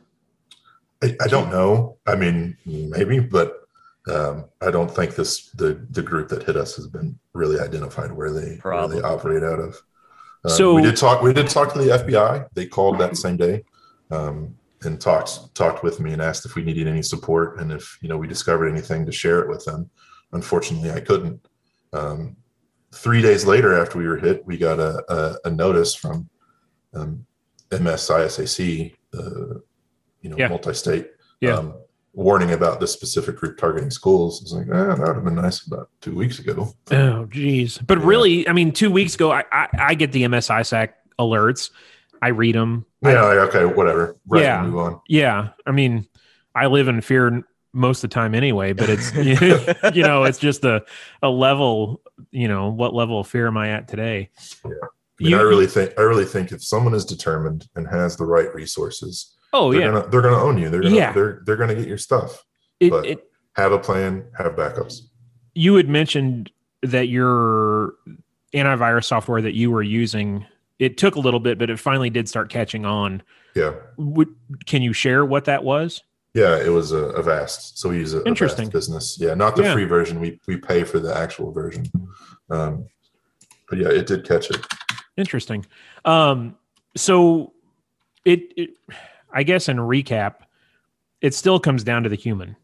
[1.02, 1.98] I, I don't know.
[2.06, 3.60] I mean, maybe, but
[4.08, 8.12] um, I don't think this the the group that hit us has been really identified
[8.12, 9.82] where they where they operate out of.
[10.44, 11.22] Uh, So- we did talk.
[11.22, 12.48] We did talk to the FBI.
[12.54, 13.64] They called that same day
[14.10, 17.98] um, and talked talked with me and asked if we needed any support and if
[18.00, 19.90] you know we discovered anything to share it with them.
[20.32, 21.46] Unfortunately, I couldn't.
[21.92, 22.36] Um,
[22.92, 26.28] three days later, after we were hit, we got a a, a notice from
[26.94, 27.26] um,
[27.70, 29.62] MSISAC, the
[30.26, 30.48] you know Yeah.
[30.48, 31.06] multi-state
[31.40, 31.54] Yeah.
[31.58, 31.74] um,
[32.12, 34.42] warning about this specific group targeting schools.
[34.42, 36.72] It's like, ah, that would have been nice about two weeks ago.
[36.90, 37.78] Oh, geez.
[37.78, 38.06] But Yeah.
[38.06, 41.70] really, I mean, two weeks ago, I, I, I get the MSISAC alerts.
[42.22, 42.86] I read them.
[43.02, 44.16] Yeah, like, okay, whatever.
[44.26, 44.62] Right, Yeah.
[44.62, 45.00] move on.
[45.08, 45.50] Yeah.
[45.66, 46.08] I mean,
[46.54, 49.14] I live in fear most of the time anyway, but it's,
[49.94, 50.82] you know, it's just a,
[51.22, 52.00] a level,
[52.32, 54.30] you know, what level of fear am I at today?
[54.64, 58.16] I mean, You- I really think I really think if someone is determined and has
[58.16, 59.86] the right resources, Oh, they're yeah.
[59.92, 60.68] gonna they're gonna own you.
[60.70, 61.12] They're gonna Yeah.
[61.12, 62.44] they're they're gonna get your stuff.
[62.80, 65.00] It, but- it, Have a plan, have backups.
[65.54, 66.50] you had mentioned
[66.82, 67.94] that your
[68.54, 70.44] antivirus software that you were using,
[70.78, 73.22] it took a little bit, but it finally did start catching on.
[73.54, 73.72] Yeah.
[73.96, 74.28] Would,
[74.66, 76.02] can you share what that was?
[76.34, 77.78] Yeah, it was a, Avast.
[77.78, 78.66] So we use a, a Interesting.
[78.66, 79.16] vast business.
[79.18, 79.72] Yeah, not the Yeah.
[79.72, 80.20] free version.
[80.20, 81.86] We we pay for the actual version.
[82.50, 82.86] Um,
[83.70, 84.58] but yeah, it did catch it.
[85.16, 85.64] Interesting.
[86.04, 86.56] Um,
[86.94, 87.54] so
[88.26, 88.70] it, it,
[89.36, 90.36] I guess, in recap,
[91.20, 92.56] it still comes down to the human.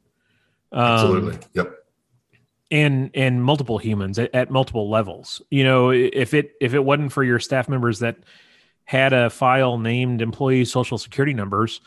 [0.72, 1.38] Um, Absolutely.
[1.52, 1.74] Yep.
[2.70, 5.42] and and multiple humans at, at multiple levels.
[5.50, 8.16] You know, if it if it wasn't for your staff members that
[8.84, 11.80] had a file named employee social security numbers,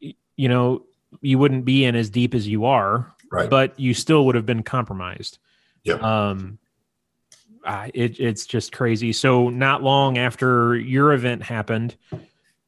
[0.00, 0.82] you know,
[1.20, 3.48] you wouldn't be in as deep as you are, Right.
[3.50, 5.38] but you still would have been compromised.
[5.84, 5.94] Yeah.
[5.94, 6.58] Um,
[7.64, 9.12] uh, it, it's just crazy.
[9.12, 11.96] So not long after your event happened,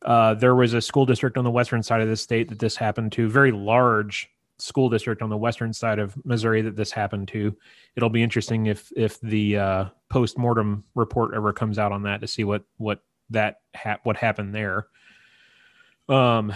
[0.04, 2.76] uh, there was a school district on the western side of the state that this
[2.76, 3.28] happened to.
[3.28, 7.56] Very large school district on the western side of Missouri that this happened to.
[7.96, 12.20] It'll be interesting if if the uh, post mortem report ever comes out on that
[12.20, 14.86] to see what what that ha- what happened there.
[16.08, 16.52] Um,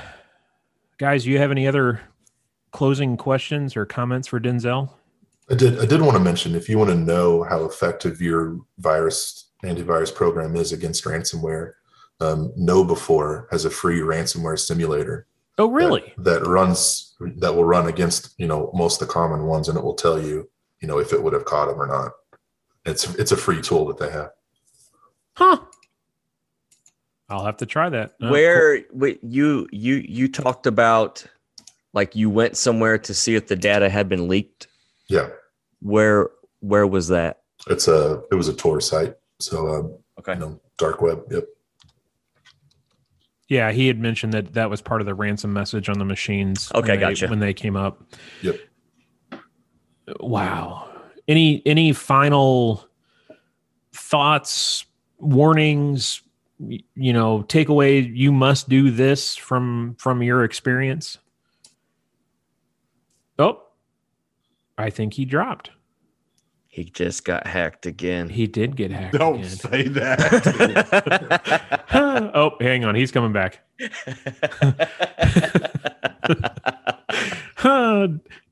[0.99, 2.01] guys, do you have any other
[2.72, 4.90] closing questions or comments for Denzel?
[5.51, 5.78] I did.
[5.78, 10.14] I did want to mention if you want to know how effective your virus antivirus
[10.14, 11.72] program is against ransomware,
[12.21, 15.27] um, KnowBe4 has a free ransomware simulator.
[15.59, 16.12] Oh, really?
[16.19, 19.79] That, that runs that will run against you know most of the common ones, and
[19.79, 20.49] it will tell you
[20.81, 22.12] you know if it would have caught them or not.
[22.85, 24.31] It's it's a free tool that they have.
[25.37, 25.59] Huh.
[27.29, 28.15] I'll have to try that.
[28.23, 31.25] Uh, Where wait, you you you talked about
[31.93, 34.67] like you went somewhere to see if the data had been leaked.
[35.09, 35.29] Yeah,
[35.81, 37.41] Where where was that?
[37.69, 40.35] it's a it was a Tor site, so um, Okay.
[40.35, 41.23] you know, dark web.
[41.31, 41.45] Yep.
[43.49, 46.70] Yeah, he had mentioned that that was part of the ransom message on the machines.
[46.74, 47.26] Okay, when they- gotcha.
[47.28, 48.03] When they came up.
[48.42, 48.57] Yep.
[50.20, 50.90] Wow.
[51.28, 52.86] Any any final
[53.92, 54.84] thoughts,
[55.18, 56.20] warnings,
[56.59, 58.14] you know, takeaway?
[58.14, 61.18] You must do this from from your experience.
[63.38, 63.62] Oh,
[64.78, 65.70] I think he dropped.
[66.75, 68.29] He just got hacked again.
[68.29, 69.16] He did get hacked.
[69.16, 69.49] Don't again.
[69.49, 71.53] say that.
[72.35, 73.61] oh, hang on, he's coming back.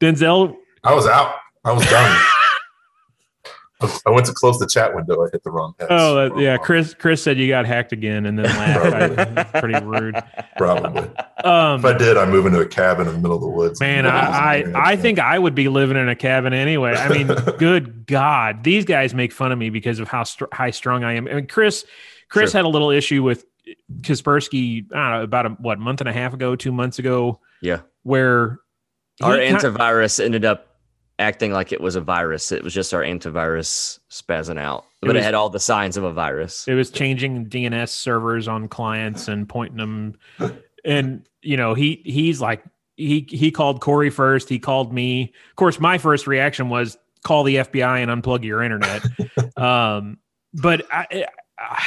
[0.01, 1.35] Denzel, I was out.
[1.65, 2.21] I was done.
[4.07, 5.25] I went to close the chat window.
[5.25, 5.89] I hit the wrong head.
[5.91, 6.57] Oh, that, yeah.
[6.57, 9.55] Chris Chris said you got hacked again, and then laughed.
[9.55, 10.15] I, pretty rude.
[10.57, 11.09] Probably.
[11.45, 13.81] Um, If I did, I move into a cabin in the middle of the woods.
[13.81, 16.95] man, I, I I think I would be living in a cabin anyway.
[16.95, 17.27] I mean,
[17.59, 21.15] good God, these guys make fun of me because of how str- high strung I
[21.15, 21.27] am.
[21.29, 21.85] I mean, Chris
[22.29, 22.59] Chris Sure.
[22.59, 23.45] had a little issue with
[24.03, 24.87] Kaspersky.
[24.93, 27.81] I don't know about a what month and a half ago, two months ago, yeah.
[28.03, 28.59] where
[29.17, 30.67] he Our ki- antivirus ended up
[31.19, 32.53] acting like it was a virus.
[32.53, 36.05] It was just our antivirus spazzing out, but it, was- had all the signs of
[36.05, 36.67] a virus.
[36.69, 40.19] It was changing DNS servers on clients and pointing them,
[40.85, 42.63] and you know he he's like
[42.97, 44.49] he he called Corey first.
[44.49, 45.33] He called me.
[45.51, 49.05] Of course, my first reaction was call the FBI and unplug your internet.
[49.57, 50.19] um,
[50.55, 51.27] but I,
[51.59, 51.83] I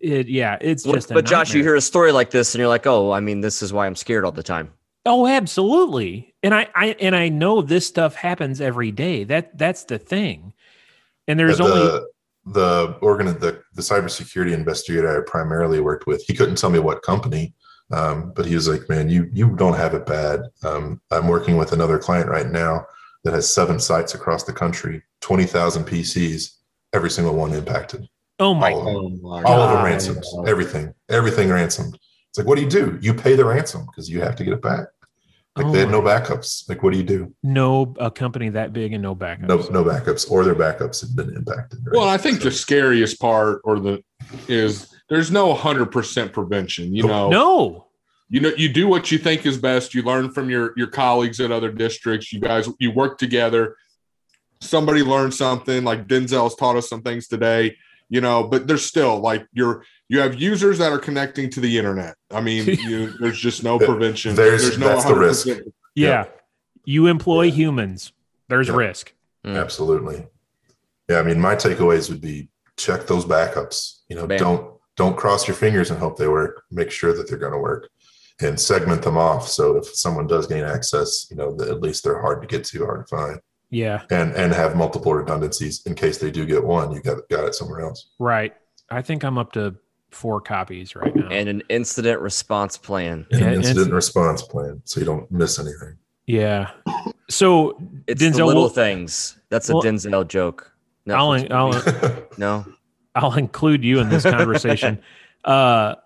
[0.00, 1.10] it, yeah, it's But- just.
[1.10, 3.40] a but Josh, you hear a story like this and you're like, oh, I mean,
[3.40, 4.70] this is why I'm scared all the time.
[5.06, 6.34] Oh, absolutely.
[6.42, 9.24] And I, I and I know this stuff happens every day.
[9.24, 10.52] That that's the thing.
[11.28, 12.06] And there's the, only
[12.46, 16.22] the organ the the cybersecurity investigator I primarily worked with.
[16.26, 17.54] He couldn't tell me what company,
[17.92, 21.56] um, but he was like, "Man, you you don't have it bad." Um, I'm working
[21.56, 22.86] with another client right now
[23.24, 26.56] that has seven sites across the country, twenty thousand PCs,
[26.94, 28.08] every single one impacted.
[28.38, 29.20] oh my all of them.
[29.24, 29.84] Oh all of them God.
[29.84, 31.98] ransomed everything everything ransomed
[32.28, 34.54] it's like what do you do you pay the ransom because you have to get
[34.54, 34.88] it back
[35.56, 38.48] like Oh they had no my- backups like what do you do no a company
[38.50, 39.48] that big and no backups.
[39.48, 41.96] no no backups or their backups have been impacted right?
[41.96, 44.02] Well, I think So- the scariest part or the
[44.48, 46.94] is there's no hundred percent prevention.
[46.94, 47.86] You know, No.
[48.30, 49.94] you know, you do what you think is best.
[49.94, 52.32] You learn from your your colleagues at other districts.
[52.32, 53.76] You guys, you work together.
[54.60, 55.84] Somebody learned something.
[55.84, 57.76] Like Denzel's taught us some things today.
[58.08, 61.78] You know, but there's still like you're you have users that are connecting to the
[61.78, 62.14] internet.
[62.30, 64.34] I mean, you, there's just no prevention.
[64.34, 65.46] There's- no that's the risk.
[65.46, 66.24] 100% Yeah.
[66.84, 67.52] You employ Yeah.
[67.54, 68.12] humans.
[68.48, 68.76] There's Yeah.
[68.76, 69.12] risk.
[69.44, 69.60] Mm.
[69.60, 70.26] absolutely
[71.10, 72.48] yeah i mean my takeaways would be
[72.78, 74.38] check those backups you know Bam.
[74.38, 77.58] don't don't cross your fingers and hope they work make sure that they're going to
[77.58, 77.90] work
[78.40, 82.04] and segment them off so if someone does gain access you know that at least
[82.04, 83.38] they're hard to get to hard to find
[83.68, 84.00] Yeah.
[84.10, 87.54] and and have multiple redundancies in case they do get one you got got it
[87.54, 88.54] somewhere else Right.
[88.90, 89.74] I think I'm up to
[90.14, 91.28] four copies right now.
[91.28, 93.26] And an incident response plan.
[93.30, 95.96] and an incident it's- response plan so you don't miss anything
[96.26, 96.70] yeah.
[97.28, 99.36] So It's Denzel the little will- things.
[99.50, 100.72] That's a Well, Denzel joke.
[101.08, 102.64] I'll, I'll, no.
[103.14, 105.00] I'll include you in this conversation.
[105.44, 105.96] uh,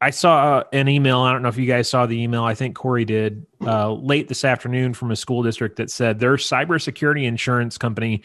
[0.00, 1.20] I saw an email.
[1.20, 2.44] I don't know if you guys saw the email.
[2.44, 6.36] I think Corey did uh, late this afternoon from a school district that said their
[6.36, 8.22] cybersecurity insurance company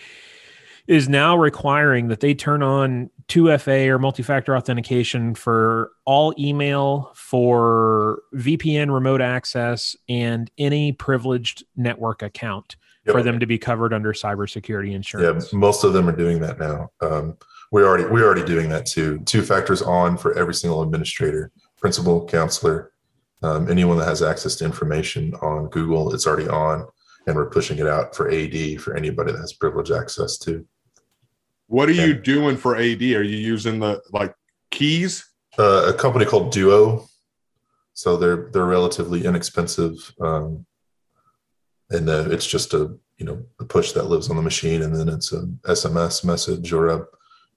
[0.87, 7.11] is now requiring that they turn on 2FA or multi factor authentication for all email,
[7.13, 12.75] for VPN remote access, and any privileged network account
[13.05, 15.49] for them to be covered under cybersecurity insurance.
[15.53, 16.89] yeah most of them are doing that now.
[17.01, 17.37] Um,
[17.71, 19.19] we're already we're already doing that too.
[19.19, 22.91] Two factors on for every single administrator principal counselor
[23.43, 26.85] um, anyone that has access to information on google it's already on
[27.27, 30.65] and we're pushing it out for ad for anybody that has privileged access to
[31.67, 33.01] What are you doing for AD?
[33.01, 34.33] Are you using the like
[34.71, 35.25] keys?
[35.59, 37.03] uh, a company called duo
[37.93, 40.63] so they're they're relatively inexpensive um,
[41.89, 44.95] and uh, it's just a you know a push that lives on the machine and
[44.95, 47.05] then it's an sms message or a you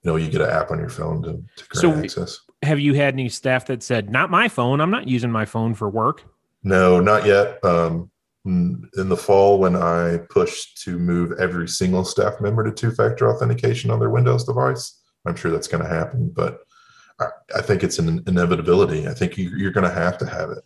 [0.05, 2.93] know you get an app on your phone to, to grant So- access Have you
[2.95, 4.81] had any staff that said, "Not my phone.
[4.81, 6.23] I'm not using my phone for work"?
[6.63, 7.63] No, not yet.
[7.65, 8.10] Um,
[8.45, 12.91] in in the fall, when I pushed to move every single staff member to two
[12.91, 16.31] factor authentication on their Windows device, I'm sure that's going to happen.
[16.35, 16.59] But
[17.19, 17.25] I,
[17.57, 19.07] I think it's an inevitability.
[19.07, 20.63] I think you, you're going to have to have it.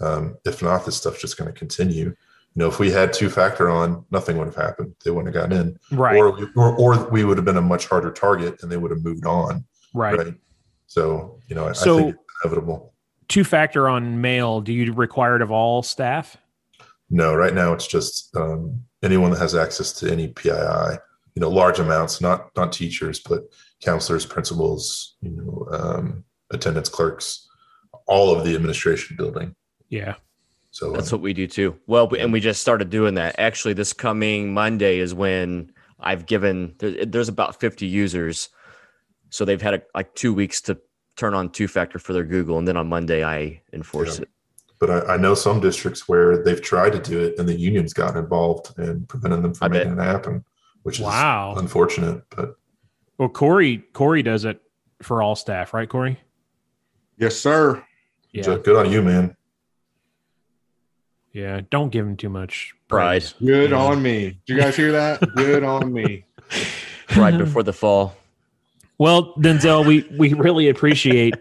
[0.00, 2.04] Um, if not, this stuff's just going to continue.
[2.04, 2.14] You
[2.62, 4.94] know, if we had two factor on, nothing would have happened.
[5.04, 5.58] They wouldn't have gotten
[5.90, 6.16] in, Right.
[6.16, 9.02] or, or or we would have been a much harder target, and they would have
[9.04, 9.64] moved on.
[9.94, 10.16] right.
[10.16, 10.34] Right.
[10.86, 12.92] So, you know, I, So- I think inevitable.
[13.28, 14.60] Two factor on mail.
[14.60, 16.36] Do you require it of all staff?
[17.10, 20.98] No, right now it's just um, anyone that has access to any PII.
[21.34, 23.42] You know, large amounts, not not teachers, but
[23.82, 27.46] counselors, principals, you know, um, attendance clerks,
[28.06, 29.54] all of the administration building.
[29.90, 30.14] Yeah.
[30.70, 31.78] So That's uh, what we do too.
[31.86, 33.36] Well, and we just started doing that.
[33.38, 36.74] Actually, this coming Monday is when I've given.
[36.78, 38.48] There, there's about 50 users,
[39.30, 40.78] so they've had a, like two weeks to
[41.16, 44.22] turn on two factor for their Google, and then on Monday I enforce Yeah.
[44.22, 44.28] it.
[44.78, 47.92] But I, I know some districts where they've tried to do it and the unions
[47.92, 49.86] got involved and prevented them I from bet.
[49.86, 50.44] making it happen,
[50.82, 52.22] which is unfortunate.
[52.30, 52.56] But
[53.18, 54.60] Well, Corey Corey does it
[55.02, 56.18] for all staff, right, Corey?
[57.18, 57.82] Yes, sir.
[58.32, 58.58] Yeah.
[58.62, 59.34] good on you, man.
[61.32, 61.60] Yeah.
[61.70, 63.20] Don't give him too much Pride.
[63.22, 63.34] praise.
[63.44, 63.76] Good Yeah.
[63.78, 64.38] on me.
[64.46, 65.20] Did you guys hear that?
[65.34, 66.24] Good on me.
[67.16, 68.14] Right before the fall.
[68.98, 71.34] Well, Denzel, we we really appreciate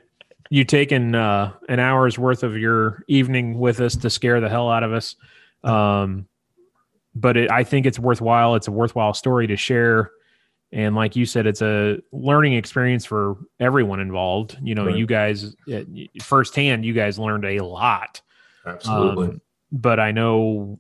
[0.50, 4.70] you taking uh, an hour's worth of your evening with us to scare the hell
[4.70, 5.16] out of us.
[5.64, 6.28] Um,
[7.16, 8.56] but it, I think it's worthwhile.
[8.56, 10.12] It's a worthwhile story to share,
[10.72, 14.58] and like you said, it's a learning experience for everyone involved.
[14.62, 14.98] You know, Right.
[14.98, 15.82] you guys uh,
[16.22, 18.22] firsthand, you guys learned a lot.
[18.66, 19.28] Absolutely.
[19.28, 19.42] Um,
[19.72, 20.80] but I know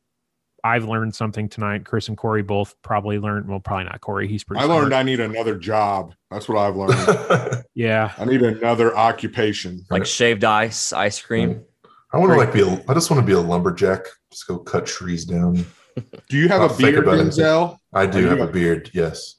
[0.65, 1.85] I've learned something tonight.
[1.85, 3.47] Chris and Corey both probably learned.
[3.47, 4.27] Well, probably not Corey.
[4.27, 4.63] He's pretty.
[4.63, 4.95] I learned.
[4.95, 6.15] I need another job.
[6.31, 7.63] That's what I've learned.
[7.75, 8.11] yeah.
[8.17, 9.85] I need another occupation.
[9.91, 11.63] Like shaved ice, ice cream.
[12.11, 12.83] I want to like be a.
[12.89, 14.05] I just want to be a lumberjack.
[14.31, 15.63] Just go cut trees down.
[16.29, 17.19] Do you have I'll a think beard, about.
[17.19, 17.77] Denzel?
[17.93, 18.89] I do have a a- beard.
[18.93, 19.35] Yes.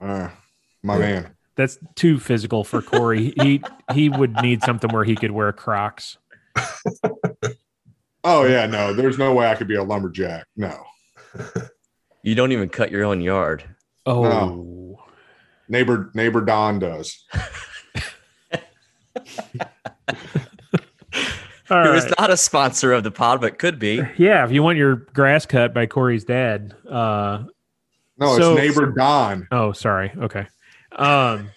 [0.00, 0.28] Uh,
[0.82, 1.00] my Yeah.
[1.00, 1.36] man.
[1.56, 3.34] That's too physical for Corey.
[3.38, 3.62] he
[3.92, 6.16] he would need something where he could wear Crocs.
[8.24, 10.46] Oh yeah, no, there's no way I could be a lumberjack.
[10.56, 10.82] No.
[12.22, 13.64] You don't even cut your own yard.
[14.04, 14.98] Oh,
[15.70, 17.24] Neighbor neighbor Don does.
[21.70, 22.14] all Who is right.
[22.18, 24.02] not a sponsor of the pod, but could be.
[24.18, 26.74] Yeah, if you want your grass cut by Corey's dad.
[26.88, 27.44] Uh,
[28.18, 29.48] No, So- it's neighbor Don.
[29.50, 30.12] oh, sorry.
[30.14, 30.46] Okay.
[30.92, 31.50] Um,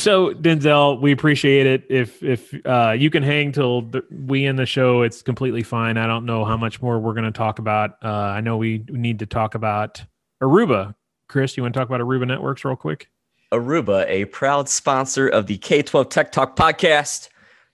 [0.00, 1.84] so Denzel, we appreciate it.
[1.88, 5.96] If if uh, you can hang till the, we end the show, it's completely fine.
[5.96, 7.96] I don't know how much more we're going to talk about.
[8.02, 10.02] Uh, I know we need to talk about
[10.42, 10.94] Aruba.
[11.28, 13.08] Chris, you want to talk about Aruba Networks real quick?
[13.52, 17.28] Aruba, a proud sponsor of the K 12 Tech Talk podcast.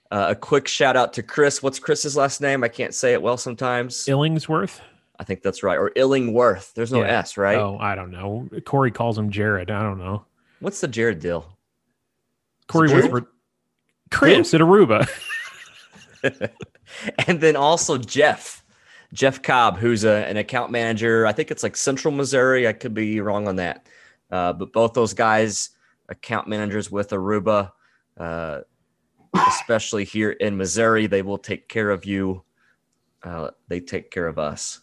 [0.09, 1.61] Uh, a quick shout out to Chris.
[1.61, 2.63] What's Chris's last name?
[2.63, 4.05] I can't say it well sometimes.
[4.05, 4.79] Illingsworth.
[5.19, 5.77] I think that's right.
[5.77, 6.73] Or Illingworth.
[6.75, 7.19] There's no Yeah.
[7.19, 7.57] S, right?
[7.57, 8.47] Oh, I don't know.
[8.65, 9.69] Corey calls him Jared.
[9.69, 10.25] I don't know.
[10.59, 11.56] What's the Jared deal?
[12.67, 12.97] Corey Who?
[12.97, 13.25] whispered,
[14.11, 15.07] Chris at Aruba.
[17.27, 18.63] and then also Jeff,
[19.13, 21.25] Jeff Cobb, who's a, an account manager.
[21.25, 22.67] I think it's like Central Missouri.
[22.67, 23.87] I could be wrong on that.
[24.31, 25.71] Uh, but both those guys,
[26.09, 27.71] account managers with Aruba,
[28.17, 28.61] uh,
[29.47, 32.43] especially here in Missouri, they will take care of you.
[33.23, 34.81] Uh, they take care of us.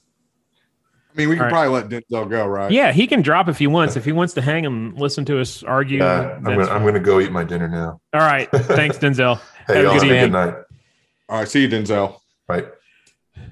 [1.15, 2.73] I mean, we can All probably let Denzel go, right?
[2.73, 3.95] yeah, he can drop if he wants.
[3.97, 5.99] If he wants to hang and listen to us argue.
[6.01, 8.01] Yeah, I'm gonna, I'm gonna go eat my dinner now.
[8.13, 8.51] All right.
[8.51, 9.39] Thanks, Denzel.
[9.69, 10.55] Hey, Have a y'all good have a good night.
[11.29, 12.19] All right, see you, Denzel.
[12.49, 12.65] Bye.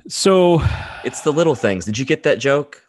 [0.09, 0.61] So,
[1.05, 1.85] It's the little things.
[1.85, 2.83] Did you get that joke?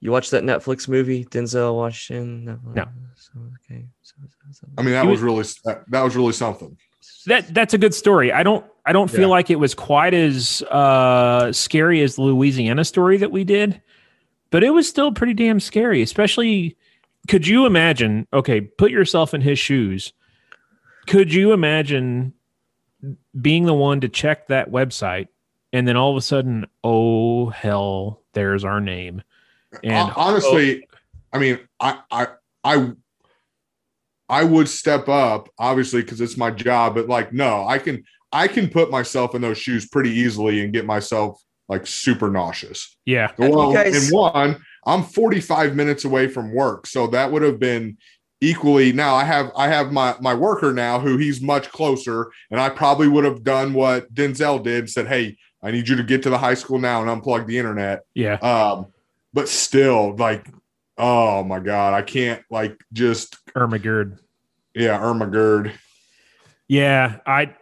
[0.00, 2.60] You watched that Netflix movie, Denzel Washington?
[2.74, 2.82] No.
[2.82, 3.86] Okay.
[4.02, 4.66] So, so, so.
[4.78, 6.76] I mean, that He was really that, that was really something.
[7.26, 8.32] that that's a good story.
[8.32, 9.26] I don't I don't feel Yeah.
[9.28, 13.80] like it was quite as uh, scary as the Louisiana story that we did,
[14.52, 16.02] but it was still pretty damn scary.
[16.02, 16.76] Especially,
[17.26, 18.28] could you imagine?
[18.32, 20.12] Okay, put yourself in his shoes.
[21.08, 22.34] Could you imagine
[23.40, 25.26] being the one to check that website
[25.72, 29.22] and then all of a sudden, oh hell, there's our name.
[29.82, 30.86] And Hon- honestly,
[31.32, 32.26] I mean, I I
[32.62, 32.92] I
[34.28, 36.94] I would step up, obviously, because it's my job.
[36.94, 40.72] But like, no, I can I can put myself in those shoes pretty easily and
[40.72, 41.42] get myself
[41.72, 42.94] like super nauseous.
[43.06, 44.56] yeah, Have you Well, guys- and one,
[44.86, 47.96] I'm 45 minutes away from work, so that would have been
[48.40, 48.92] equally.
[48.92, 52.68] Now I have I have my my worker now who he's much closer, and I
[52.68, 54.90] probably would have done what Denzel did.
[54.90, 57.56] Said, hey, I need you to get to the high school now and unplug the
[57.58, 58.02] internet.
[58.14, 58.34] yeah.
[58.34, 58.86] Um,
[59.32, 60.46] but still, like,
[60.98, 64.18] oh my god, I can't like just Ermagerd.
[64.74, 65.72] yeah, Irma Gerd.
[66.68, 67.54] Yeah, I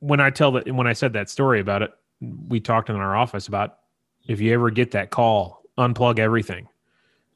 [0.00, 3.16] when I tell that when I said that story about it, we talked in our
[3.16, 3.78] office about
[4.26, 6.68] if you ever get that call, unplug everything.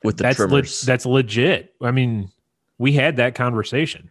[0.03, 1.75] With the that's le- that's legit.
[1.83, 2.31] I mean,
[2.79, 4.11] we had that conversation.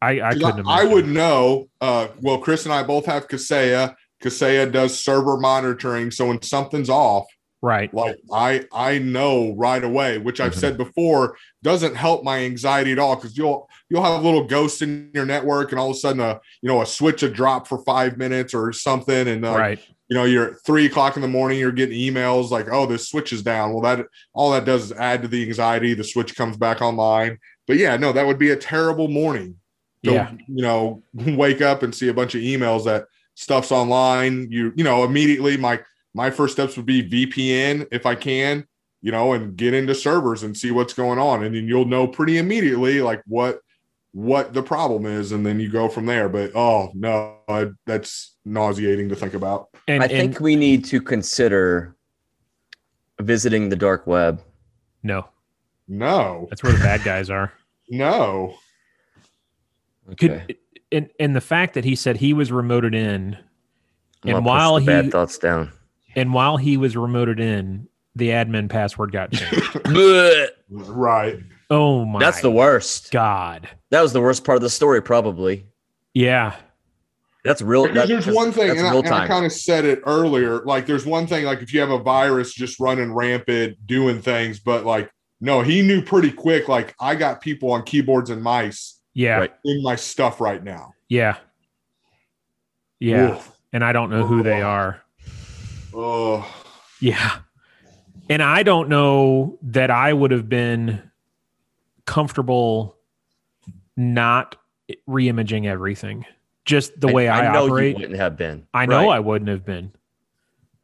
[0.00, 0.66] I I 'Cause couldn't.
[0.68, 0.92] I, I imagine.
[0.92, 1.68] would know.
[1.80, 3.96] Uh, well, Chris and I both have Kaseya.
[4.22, 7.26] Kaseya does server monitoring, so when something's off,
[7.66, 7.92] Right.
[7.92, 10.58] like i i know right away which i've Mhm.
[10.60, 15.10] said before doesn't help my anxiety at all because you'll you'll have little ghosts in
[15.14, 17.78] your network and all of a sudden a you know a switch a drop for
[17.84, 19.80] five minutes or something and uh, right.
[20.08, 23.08] you know you're at three o'clock in the morning you're getting emails like oh this
[23.08, 26.36] switch is down well that all that does is add to the anxiety the switch
[26.36, 27.36] comes back online
[27.66, 29.56] but yeah no that would be a terrible morning
[30.04, 30.30] to, Yeah.
[30.46, 34.84] you know wake up and see a bunch of emails that stuff's online you you
[34.84, 35.80] know immediately my
[36.16, 38.66] my first steps would be vpn if i can
[39.06, 41.44] you know and get into servers and see what's going on.
[41.44, 43.60] And then you'll know pretty immediately like what
[44.10, 46.28] what the problem is and then you go from there.
[46.28, 49.68] But oh no I, that's nauseating to think about.
[49.86, 51.94] And, I think and- we need to consider
[53.20, 54.42] visiting the dark web.
[55.04, 55.28] no,
[55.86, 56.48] no.
[56.50, 57.52] That's where the bad guys are.
[57.88, 58.56] no.
[60.18, 60.56] Could
[60.90, 63.36] and and the fact that he said he was remoted in,
[64.24, 65.72] I'm gonna and push while the he bad thoughts down.
[66.16, 67.86] And while he was remoted in,
[68.16, 69.54] the admin password got changed.
[69.84, 70.48] Blech.
[70.70, 71.38] right
[71.70, 72.18] oh my!
[72.18, 73.10] That's the worst.
[73.12, 73.68] God.
[73.90, 75.66] That was the worst part of the story, probably.
[76.14, 76.56] Yeah.
[77.44, 77.86] That's real.
[77.86, 80.62] Because that- there's one thing, and I, and I kind of said it earlier.
[80.64, 84.58] Like, there's one thing, like if you have a virus just running rampant, doing things,
[84.58, 85.10] but like,
[85.40, 86.66] no, he knew pretty quick.
[86.68, 89.36] Like, I got people on keyboards and mice Yeah.
[89.38, 89.54] Right.
[89.64, 90.94] in my stuff right now.
[91.08, 91.36] Yeah.
[92.98, 93.34] Yeah.
[93.34, 93.52] Oof.
[93.72, 95.02] And I don't know who they are.
[95.96, 96.46] Oh,
[97.00, 97.38] Yeah.
[98.28, 101.10] And I don't know that I would have been
[102.06, 102.96] comfortable
[103.96, 104.56] not
[105.08, 106.26] reimaging everything.
[106.64, 107.96] Just the way I, know operate.
[107.96, 108.66] you wouldn't have been.
[108.74, 109.16] I know Right.
[109.16, 109.92] I wouldn't have been.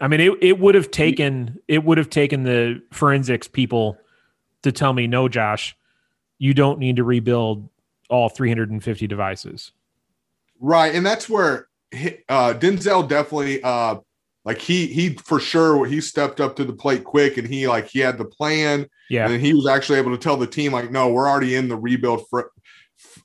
[0.00, 3.98] I mean, it, it would have taken it would have taken the forensics people
[4.62, 5.76] to tell me, no, Josh,
[6.38, 7.68] you don't need to rebuild
[8.08, 9.72] all 350 devices.
[10.60, 10.94] right.
[10.94, 11.66] And that's where
[12.28, 13.96] uh, Denzel definitely, uh,
[14.44, 17.88] like he he for sure he stepped up to the plate quick, and he like
[17.88, 18.86] he had the plan.
[19.08, 19.28] Yeah.
[19.28, 21.76] And he was actually able to tell the team, like, no, we're already in the
[21.76, 22.40] rebuild fr-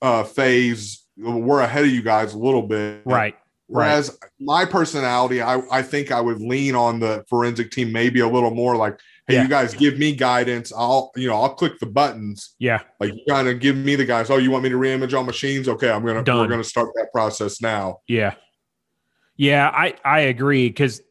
[0.02, 1.06] uh, phase.
[1.16, 3.02] We're ahead of you guys a little bit.
[3.06, 3.36] Right.
[3.68, 8.28] Whereas my personality, I, I think I would lean on the forensic team maybe a
[8.28, 9.44] little more like, hey, Yeah.
[9.44, 10.72] you guys give me guidance.
[10.76, 12.56] I'll, you know, I'll click the buttons.
[12.60, 12.82] Yeah.
[13.00, 14.30] Like you kind of give me the guys.
[14.30, 15.68] Oh, you want me to reimage on machines?
[15.68, 16.38] Okay, I'm gonna Done.
[16.38, 18.00] we're gonna start that process now.
[18.08, 18.36] Yeah.
[19.36, 21.02] Yeah, I I agree cuz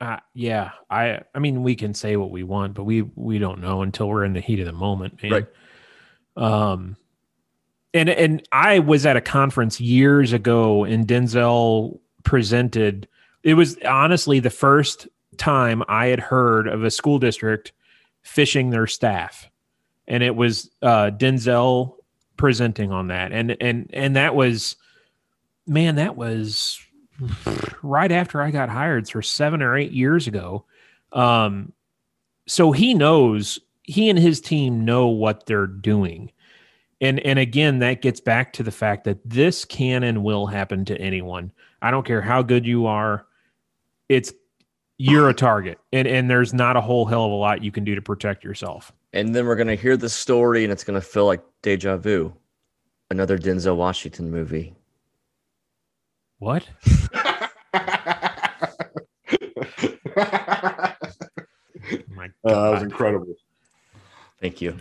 [0.00, 3.60] uh, yeah, I I mean we can say what we want, but we we don't
[3.60, 5.32] know until we're in the heat of the moment, man.
[5.32, 5.46] Right.
[6.36, 6.96] Um
[7.92, 13.08] and and I was at a conference years ago and Denzel presented
[13.42, 17.72] it was honestly the first time I had heard of a school district
[18.24, 19.50] phishing their staff.
[20.06, 21.96] And it was uh Denzel
[22.36, 23.32] presenting on that.
[23.32, 24.76] And and and that was
[25.66, 26.80] man, that was
[27.82, 30.64] right after I got hired, so seven or eight years ago.
[31.12, 31.72] Um,
[32.46, 36.30] so he knows he and his team know what they're doing.
[37.00, 40.84] And and again, that gets back to the fact that this can and will happen
[40.86, 41.52] to anyone.
[41.80, 43.26] I don't care how good you are.
[44.08, 44.32] It's
[44.98, 45.78] you're a target.
[45.92, 48.44] And and there's not a whole hell of a lot you can do to protect
[48.44, 48.92] yourself.
[49.12, 52.34] And then we're gonna hear the story, and it's gonna feel like deja vu.
[53.10, 54.74] Another Denzel Washington movie.
[56.38, 56.68] What?
[62.08, 63.34] My Uh, that was incredible.
[64.40, 64.76] Thank you.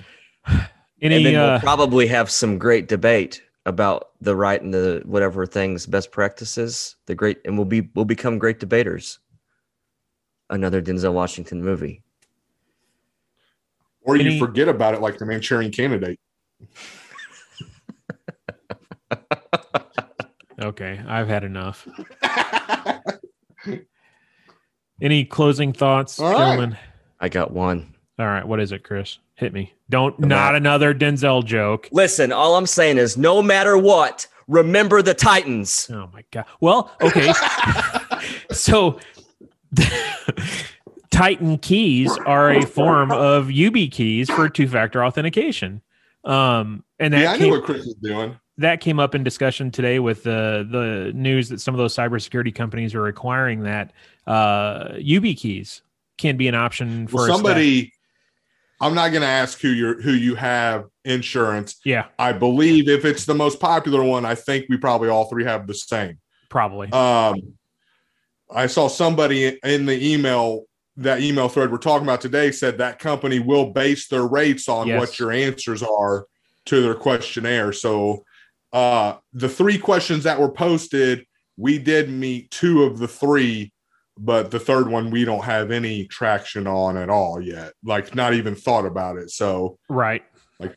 [1.01, 5.01] Any and then uh, we'll probably have some great debate about the right and the
[5.05, 6.95] whatever things best practices.
[7.05, 9.19] The great, and we'll be we'll become great debaters.
[10.49, 12.01] Another Denzel Washington movie.
[14.01, 16.19] Or you Any- forget about it like the Manchurian candidate.
[20.67, 21.87] Okay, I've had enough.
[25.01, 26.37] Any closing thoughts, All right.
[26.37, 26.77] gentlemen?
[27.19, 27.93] I got one.
[28.19, 29.19] All right, what is it, Chris?
[29.35, 29.73] Hit me.
[29.89, 30.59] Don't The not map.
[30.61, 31.87] another Denzel joke.
[31.91, 35.87] Listen, all I'm saying is, no matter what, remember the Titans.
[35.93, 36.45] Oh my god.
[36.59, 37.31] Well, okay.
[38.51, 38.99] so
[41.11, 45.81] Titan keys are a form of UB keys for two-factor authentication.
[46.23, 48.37] Um, and that yeah, I came, knew what Chris was doing.
[48.57, 52.53] That came up in discussion today with the the news that some of those cybersecurity
[52.53, 53.91] companies are requiring that
[54.25, 55.81] uh, UB keys
[56.17, 57.93] can be an option for Well, somebody,
[58.81, 61.75] I'm not going to ask who you who you have insurance.
[61.85, 65.43] Yeah, I believe if it's the most popular one, I think we probably all three
[65.45, 66.19] have the same.
[66.49, 66.91] probably.
[66.91, 67.53] Um,
[68.53, 70.63] I saw somebody in the email
[70.95, 74.87] that email thread we're talking about today said that company will base their rates on
[74.87, 74.99] Yes.
[74.99, 76.25] what your answers are
[76.65, 77.71] to their questionnaire.
[77.71, 78.23] So
[78.73, 81.25] uh, the three questions that were posted,
[81.57, 83.71] we did meet two of the three
[84.19, 87.73] but the third one we don't have any traction on at all yet.
[87.83, 89.29] Like not even thought about it.
[89.29, 90.23] So Right.
[90.59, 90.75] like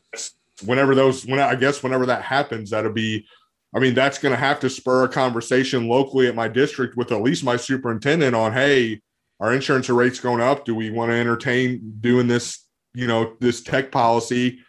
[0.65, 3.25] whenever those when I guess whenever that happens, that'll be
[3.73, 7.21] I mean, that's gonna have to spur a conversation locally at my district with at
[7.21, 9.01] least my superintendent on hey,
[9.39, 10.65] our insurance rates going up.
[10.65, 14.59] Do we want to entertain doing this, you know, this tech policy?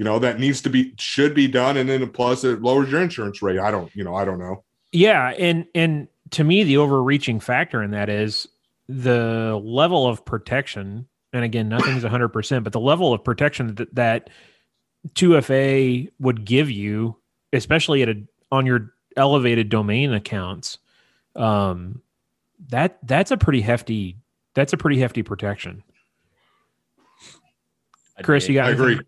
[0.00, 3.02] You know, that needs to be should be done, and then plus it lowers your
[3.02, 3.58] insurance rate.
[3.58, 4.64] I don't, you know, I don't know.
[4.92, 8.48] Yeah, and and to me the overreaching factor in that is
[8.88, 11.06] the level of protection.
[11.34, 14.30] And again, nothing's 100%, but the level of protection that, that
[15.16, 17.18] 2FA would give you,
[17.52, 20.78] especially at a on your elevated domain accounts,
[21.36, 22.00] um
[22.70, 24.16] that that's a pretty hefty
[24.54, 25.82] that's a pretty hefty protection.
[28.22, 29.00] Chris, you got I agree.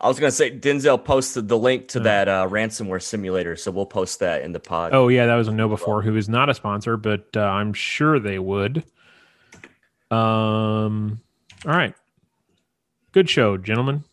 [0.00, 0.04] Anything?
[0.04, 2.02] I was gonna say Denzel posted the link to Oh.
[2.02, 4.92] that uh, ransomware simulator, so we'll post that in the pod.
[4.92, 8.18] Oh yeah, that was a KnowBe4 who is not a sponsor, but uh, I'm sure
[8.18, 8.84] they would.
[10.10, 11.20] Um,
[11.66, 11.94] all right,
[13.12, 14.04] good show, gentlemen.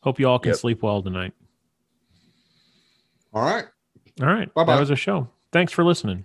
[0.00, 0.58] Hope you all can Yep.
[0.58, 1.32] sleep well tonight.
[3.32, 3.64] All right.
[4.20, 4.74] All right, Bye-bye.
[4.74, 5.28] that was a show.
[5.52, 6.24] Thanks for listening.